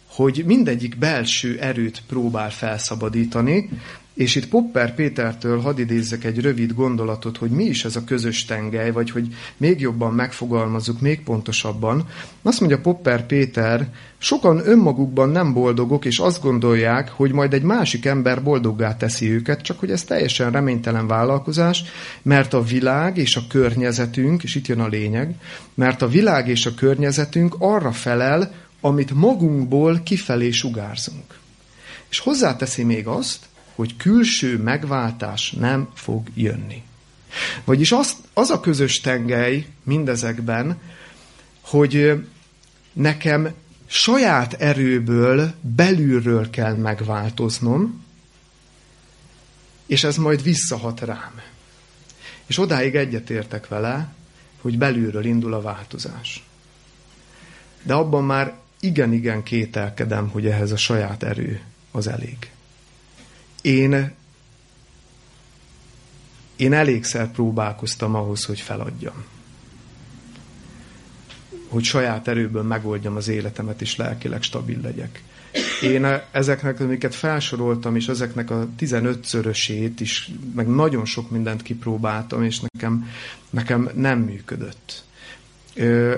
[0.06, 3.68] hogy mindegyik belső erőt próbál felszabadítani,
[4.14, 8.44] és itt Popper Pétertől hadd idézzek egy rövid gondolatot, hogy mi is ez a közös
[8.44, 12.08] tengely, vagy hogy még jobban megfogalmazzuk, még pontosabban.
[12.42, 13.88] Azt mondja Popper Péter,
[14.18, 19.62] sokan önmagukban nem boldogok, és azt gondolják, hogy majd egy másik ember boldoggá teszi őket,
[19.62, 21.84] csak hogy ez teljesen reménytelen vállalkozás,
[22.22, 25.34] mert a világ és a környezetünk, és itt jön a lényeg,
[25.74, 31.38] mert a világ és a környezetünk arra felel, amit magunkból kifelé sugárzunk.
[32.10, 36.82] És hozzáteszi még azt, hogy külső megváltás nem fog jönni.
[37.64, 40.78] Vagyis az, az a közös tengely mindezekben,
[41.60, 42.24] hogy
[42.92, 43.54] nekem
[43.86, 48.04] saját erőből, belülről kell megváltoznom,
[49.86, 51.40] és ez majd visszahat rám.
[52.46, 54.14] És odáig egyetértek vele,
[54.60, 56.44] hogy belülről indul a változás.
[57.82, 61.60] De abban már igen-igen kételkedem, hogy ehhez a saját erő
[61.90, 62.49] az elég.
[63.62, 64.12] Én,
[66.56, 69.24] én elégszer próbálkoztam ahhoz, hogy feladjam.
[71.68, 75.22] Hogy saját erőből megoldjam az életemet, és lelkileg stabil legyek.
[75.82, 82.60] Én ezeknek, amiket felsoroltam, és ezeknek a 15-szörösét is, meg nagyon sok mindent kipróbáltam, és
[82.60, 83.10] nekem,
[83.50, 85.04] nekem nem működött.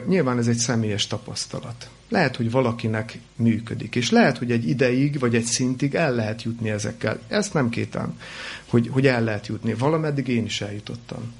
[0.07, 1.89] Nyilván ez egy személyes tapasztalat.
[2.13, 6.71] Lehet, hogy valakinek működik, és lehet, hogy egy ideig, vagy egy szintig el lehet jutni
[6.71, 7.21] ezekkel.
[7.29, 8.19] Ezt nem kétem,
[8.67, 9.75] hogy, hogy el lehet jutni.
[9.75, 11.33] Valameddig én is eljutottam.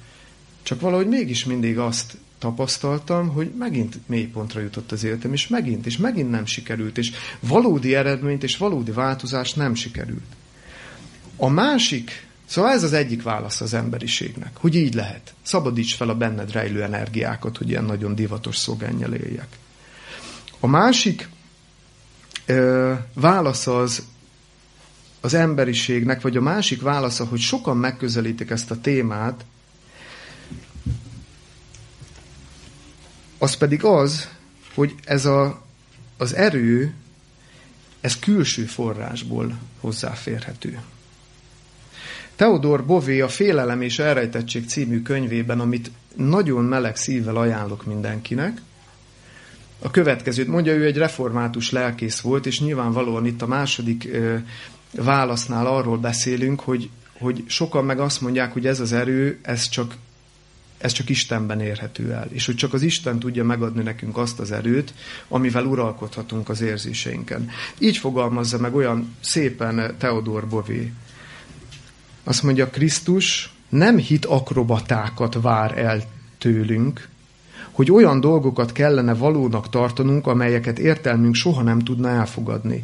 [0.63, 5.97] Csak valahogy mégis mindig azt tapasztaltam, hogy megint mélypontra jutott az életem, és megint, és
[5.97, 10.35] megint nem sikerült, és valódi eredményt és valódi változást nem sikerült.
[11.35, 15.33] A másik Szóval ez az egyik válasz az emberiségnek, hogy így lehet.
[15.41, 19.57] Szabadíts fel a benned rejlő energiákat, hogy ilyen nagyon divatos szlogennyel éljek.
[20.63, 21.29] A másik
[22.45, 24.03] ö, válasz az,
[25.21, 29.45] az emberiségnek, vagy a másik válasza, hogy sokan megközelítik ezt a témát,
[33.37, 34.29] az pedig az,
[34.73, 35.61] hogy ez a,
[36.17, 36.93] az erő,
[38.01, 40.81] ez külső forrásból hozzáférhető.
[42.35, 48.61] Theodor Bové a Félelem és Elrejtettség című könyvében, amit nagyon meleg szívvel ajánlok mindenkinek,
[49.83, 54.09] a következőt mondja, ő egy református lelkész volt, és nyilvánvalóan itt a második
[54.91, 59.95] válasznál arról beszélünk, hogy, hogy sokan meg azt mondják, hogy ez az erő, ez csak,
[60.77, 64.51] ez csak Istenben érhető el, és hogy csak az Isten tudja megadni nekünk azt az
[64.51, 64.93] erőt,
[65.27, 67.49] amivel uralkodhatunk az érzéseinken.
[67.77, 70.91] Így fogalmazza meg olyan szépen Theodor Bové.
[72.23, 76.03] Azt mondja, Krisztus nem hit akrobatákat vár el
[76.37, 77.11] tőlünk,
[77.73, 82.83] hogy olyan dolgokat kellene valónak tartanunk, amelyeket értelmünk soha nem tudna elfogadni.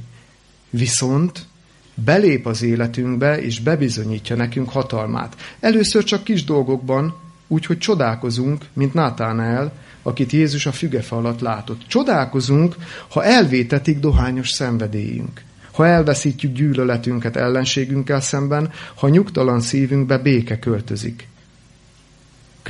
[0.69, 1.45] Viszont
[1.93, 5.35] belép az életünkbe, és bebizonyítja nekünk hatalmát.
[5.59, 7.15] Először csak kis dolgokban,
[7.47, 9.71] úgy, hogy csodálkozunk, mint Nátánel,
[10.03, 11.81] akit Jézus a fügefa alatt látott.
[11.87, 12.75] Csodálkozunk,
[13.09, 21.27] ha elvétetik dohányos szenvedélyünk, ha elveszítjük gyűlöletünket ellenségünkkel szemben, ha nyugtalan szívünkbe béke költözik.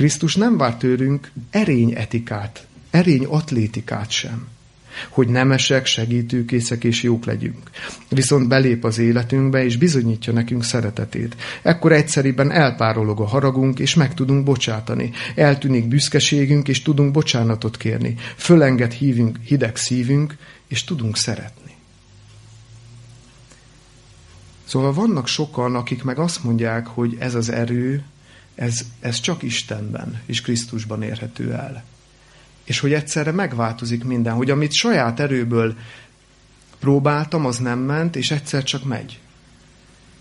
[0.00, 4.48] Krisztus nem vár tőlünk erény etikát, erény atlétikát sem,
[5.08, 7.70] hogy nemesek, segítőkészek és jók legyünk.
[8.08, 11.36] Viszont belép az életünkbe, és bizonyítja nekünk szeretetét.
[11.62, 15.10] Ekkor egyszeriben elpárolog a haragunk, és meg tudunk bocsátani.
[15.34, 18.14] Eltűnik büszkeségünk, és tudunk bocsánatot kérni.
[18.36, 20.36] Fölenged hívünk, hideg szívünk,
[20.68, 21.74] és tudunk szeretni.
[24.64, 28.04] Szóval vannak sokan, akik meg azt mondják, hogy ez az erő,
[28.60, 31.84] ez, ez csak Istenben és Krisztusban érhető el.
[32.64, 35.76] És hogy egyszerre megváltozik minden, hogy amit saját erőből
[36.78, 39.20] próbáltam, az nem ment, és egyszer csak megy.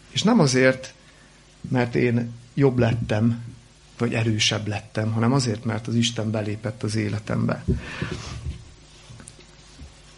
[0.09, 0.93] És nem azért,
[1.69, 3.43] mert én jobb lettem,
[3.97, 7.63] vagy erősebb lettem, hanem azért, mert az Isten belépett az életembe.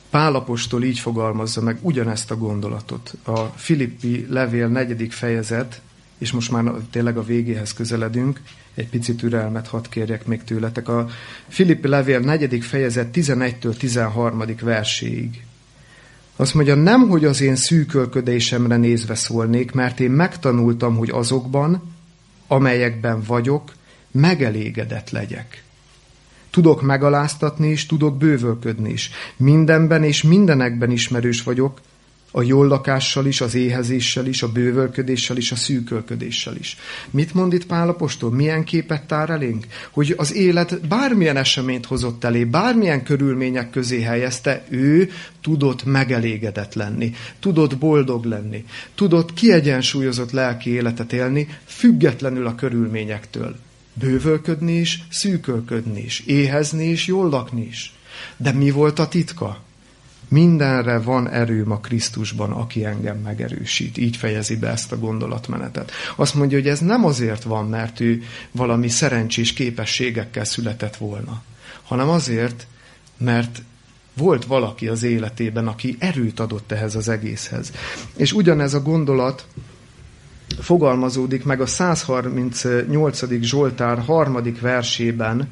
[0.10, 3.14] Pálapostól így fogalmazza meg ugyanezt a gondolatot.
[3.24, 5.82] A Filippi levél negyedik fejezet
[6.22, 8.42] és most már tényleg a végéhez közeledünk,
[8.76, 10.88] egy picit türelmet hadd kérjek még tőletek.
[10.88, 11.08] A
[11.48, 12.64] Filippi levél 4.
[12.64, 14.44] fejezet 11-től 13.
[14.62, 15.46] verséig.
[16.36, 21.94] Azt mondja, nem, hogy az én szűkölködésemre nézve szólnék, mert én megtanultam, hogy azokban,
[22.48, 23.74] amelyekben vagyok,
[24.12, 25.64] megelégedett legyek.
[26.50, 29.10] Tudok megaláztatni és tudok bővölködni is.
[29.38, 31.82] Mindenben és mindenekben ismerős vagyok,
[32.32, 36.78] A jól lakással is, az éhezéssel is, a bővölködéssel is, a szűkölködéssel is.
[37.10, 38.32] Mit mond itt Pál apostol?
[38.32, 39.66] Milyen képet tár elénk?
[39.92, 45.10] Hogy az élet bármilyen eseményt hozott elé, bármilyen körülmények közé helyezte, ő
[45.42, 53.56] tudott megelégedett lenni, tudott boldog lenni, tudott kiegyensúlyozott lelki életet élni, függetlenül a körülményektől.
[53.94, 57.94] Bővölködni is, szűkölködni is, éhezni is, jól lakni is.
[58.38, 59.64] De mi volt a titka?
[60.32, 63.98] Mindenre van erőm a Krisztusban, aki engem megerősít.
[63.98, 65.92] Így fejezi be ezt a gondolatmenetet.
[66.16, 71.42] Azt mondja, hogy ez nem azért van, mert ő valami szerencsés képességekkel született volna,
[71.84, 72.68] hanem azért,
[73.18, 73.62] mert
[74.18, 77.72] volt valaki az életében, aki erőt adott ehhez az egészhez.
[78.16, 79.46] És ugyanez a gondolat
[80.60, 83.42] fogalmazódik meg a 138.
[83.42, 85.50] Zsoltár harmadik versében,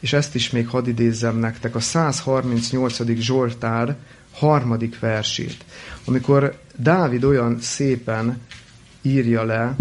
[0.00, 2.96] és ezt is még hadd idézzem nektek, a 138.
[3.18, 3.96] Zsoltár
[4.32, 5.64] harmadik versét,
[6.04, 8.40] amikor Dávid olyan szépen
[9.02, 9.76] írja le,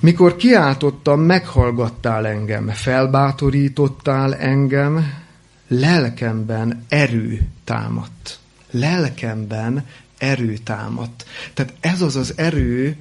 [0.00, 5.22] mikor kiáltottam, meghallgattál engem, felbátorítottál engem,
[5.68, 8.38] lelkemben erő támadt.
[8.70, 9.86] Lelkemben
[10.18, 11.24] erő támadt.
[11.54, 12.96] Tehát ez az az erő,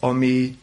[0.00, 0.56] ami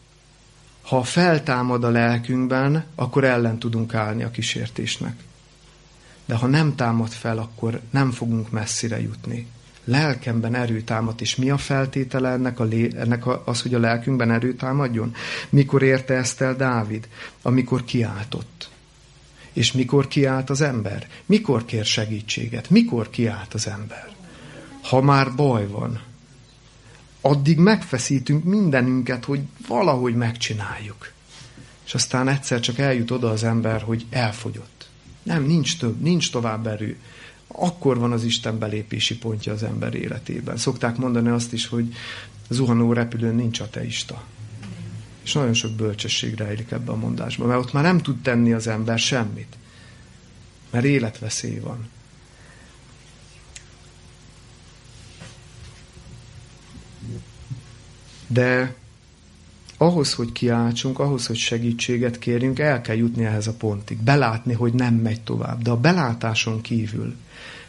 [0.81, 5.15] ha feltámad a lelkünkben, akkor ellen tudunk állni a kísértésnek.
[6.29, 9.47] De ha nem támad fel, akkor nem fogunk messzire jutni.
[9.83, 13.79] Lelkemben erő támad, és mi a feltétele ennek, a lé, ennek a, az, hogy a
[13.79, 15.15] lelkünkben erő támadjon?
[15.49, 17.07] Mikor érte ezt el Dávid?
[17.41, 18.69] Amikor kiáltott.
[19.53, 21.07] És mikor kiált az ember?
[21.25, 22.69] Mikor kér segítséget?
[22.69, 24.09] Mikor kiált az ember?
[24.81, 26.01] Ha már baj van,
[27.21, 31.11] addig megfeszítünk mindenünket, hogy valahogy megcsináljuk.
[31.85, 34.78] És aztán egyszer csak eljut oda az ember, hogy elfogyott.
[35.23, 36.97] Nem, nincs több, nincs tovább erő.
[37.47, 40.57] Akkor van az Isten belépési pontja az ember életében.
[40.57, 41.93] Szokták mondani azt is, hogy
[42.49, 44.23] zuhanó repülőn nincs ateista.
[45.23, 48.67] És nagyon sok bölcsesség rejlik ebben a mondásban, mert ott már nem tud tenni az
[48.67, 49.57] ember semmit.
[50.69, 51.89] Mert életveszély van.
[58.27, 58.75] De
[59.81, 63.97] ahhoz, hogy kiáltsunk, ahhoz, hogy segítséget kérjünk, el kell jutni ehhez a pontig.
[63.97, 65.61] Belátni, hogy nem megy tovább.
[65.61, 67.15] De a belátáson kívül,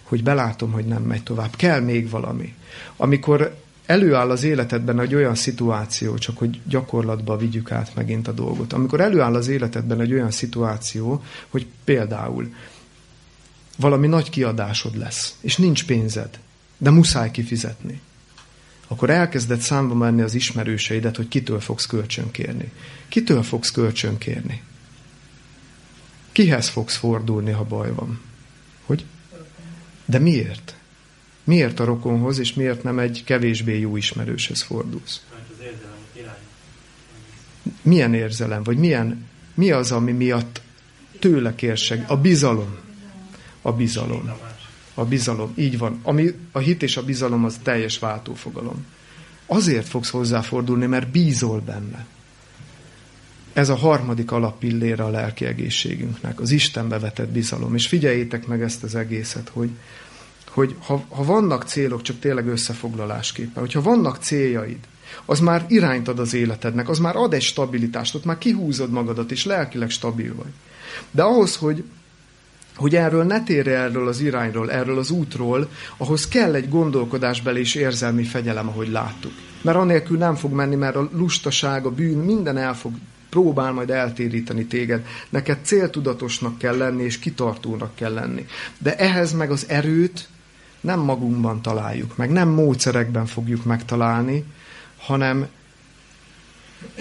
[0.03, 2.55] hogy belátom, hogy nem megy tovább, kell még valami.
[2.97, 3.57] Amikor
[3.87, 8.73] előáll az életedben egy olyan szituáció, csak hogy gyakorlatba vigyük át megint a dolgot.
[8.73, 12.55] Amikor előáll az életedben egy olyan szituáció, hogy például
[13.77, 16.39] valami nagy kiadásod lesz, és nincs pénzed,
[16.79, 18.01] de muszáj kifizetni
[18.91, 22.73] akkor elkezded számba menni az ismerőseidet, hogy kitől fogsz kölcsönkérni.
[23.09, 24.63] Kitől fogsz kölcsönkérni?
[26.33, 28.21] Kihez fogsz fordulni, ha baj van?
[28.85, 29.05] Hogy?
[30.05, 30.75] De miért?
[31.45, 35.25] Miért a rokonhoz, és miért nem egy kevésbé jó ismerőshez fordulsz?
[37.83, 40.61] Milyen érzelem, vagy milyen, mi az, ami miatt
[41.19, 42.05] tőle kérseg?
[42.09, 42.77] A bizalom.
[43.63, 44.31] A bizalom.
[45.01, 46.01] A bizalom, így van.
[46.03, 48.87] Ami, a hit és a bizalom az teljes váltófogalom.
[49.47, 52.07] Azért fogsz hozzáfordulni, mert bízol benne.
[53.53, 57.75] Ez a harmadik alappillére a lelki egészségünknek, az Istenbe vetett bizalom.
[57.75, 59.71] És figyeljétek meg ezt az egészet, hogy,
[60.49, 64.79] hogy ha, ha vannak célok, csak tényleg összefoglalásképpen, hogyha vannak céljaid,
[65.25, 69.31] az már irányt ad az életednek, az már ad egy stabilitást, ott már kihúzod magadat,
[69.31, 70.53] és lelkileg stabil vagy.
[71.11, 71.85] De ahhoz, hogy
[72.81, 77.75] hogy erről ne térje erről az irányról, erről az útról, ahhoz kell egy gondolkodásbeli és
[77.75, 79.33] érzelmi fegyelem, ahogy láttuk.
[79.63, 82.93] Mert anélkül nem fog menni, mert a lustaság, a bűn, minden el fog
[83.31, 85.07] próbál majd eltéríteni téged.
[85.29, 88.47] Neked céltudatosnak kell lenni, és kitartónak kell lenni.
[88.79, 90.29] De ehhez meg az erőt
[90.81, 94.45] nem magunkban találjuk meg, nem módszerekben fogjuk megtalálni,
[94.99, 95.47] hanem,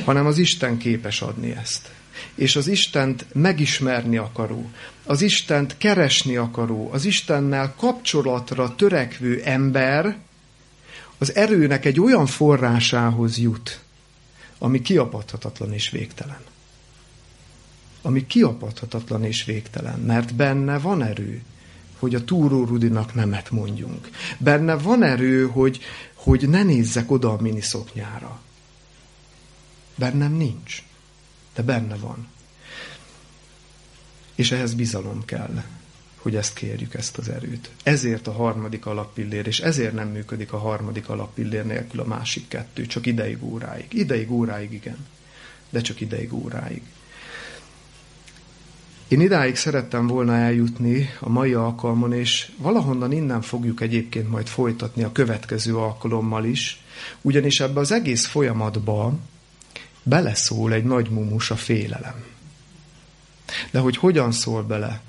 [0.06, 1.90] hanem az Isten képes adni ezt
[2.36, 4.70] és az Istent megismerni akaró,
[5.06, 10.18] az Istent keresni akaró, az Istennel kapcsolatra törekvő ember
[11.18, 13.80] az erőnek egy olyan forrásához jut,
[14.58, 16.42] ami kiapadhatatlan és végtelen.
[18.02, 21.42] Ami kiapadhatatlan és végtelen, mert benne van erő,
[22.00, 24.10] hogy a túró Rudinak nemet mondjunk.
[24.38, 25.80] Benne van erő, hogy,
[26.14, 28.40] hogy ne nézzek oda a miniszoknyára.
[29.96, 30.84] Bennem nincs
[31.56, 32.28] de benne van.
[34.36, 35.64] És ehhez bizalom kell,
[36.22, 37.70] hogy ezt kérjük, ezt az erőt.
[37.84, 42.86] Ezért a harmadik alappillér, és ezért nem működik a harmadik alappillér nélkül a másik kettő,
[42.86, 43.94] csak ideig óráig.
[43.94, 44.98] Ideig óráig igen,
[45.70, 46.82] de csak ideig óráig.
[49.08, 55.04] Én idáig szerettem volna eljutni a mai alkalmon, és valahonnan innen fogjuk egyébként majd folytatni
[55.04, 56.84] a következő alkalommal is,
[57.22, 59.14] ugyanis ebbe az egész folyamatba
[60.10, 62.24] beleszól egy nagy mumus a félelem.
[63.72, 65.02] De hogy hogyan szól bele,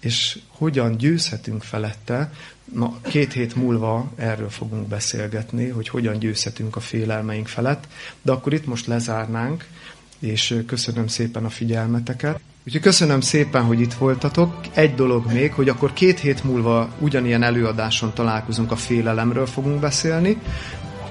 [0.00, 2.32] és hogyan győzhetünk felette,
[2.74, 7.88] na, két hét múlva erről fogunk beszélgetni, hogy hogyan győzhetünk a félelmeink felett,
[8.22, 9.66] de akkor itt most lezárnánk,
[10.18, 12.40] és köszönöm szépen a figyelmeteket.
[12.66, 14.54] Úgyhogy köszönöm szépen, hogy itt voltatok.
[14.74, 20.38] Egy dolog még, hogy akkor két hét múlva ugyanilyen előadáson találkozunk, a félelemről fogunk beszélni,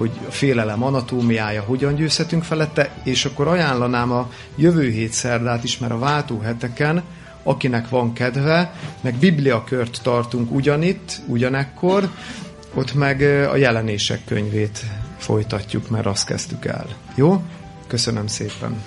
[0.00, 5.78] hogy a félelem anatómiája hogyan győzhetünk felette, és akkor ajánlanám a jövő hét szerdát is,
[5.78, 7.02] mert a váltó heteken,
[7.42, 12.10] akinek van kedve, meg bibliakört tartunk ugyanitt, ugyanekkor,
[12.74, 13.20] ott meg
[13.52, 14.84] a jelenések könyvét
[15.18, 16.86] folytatjuk, mert azt kezdtük el.
[17.14, 17.42] Jó?
[17.86, 18.82] Köszönöm szépen!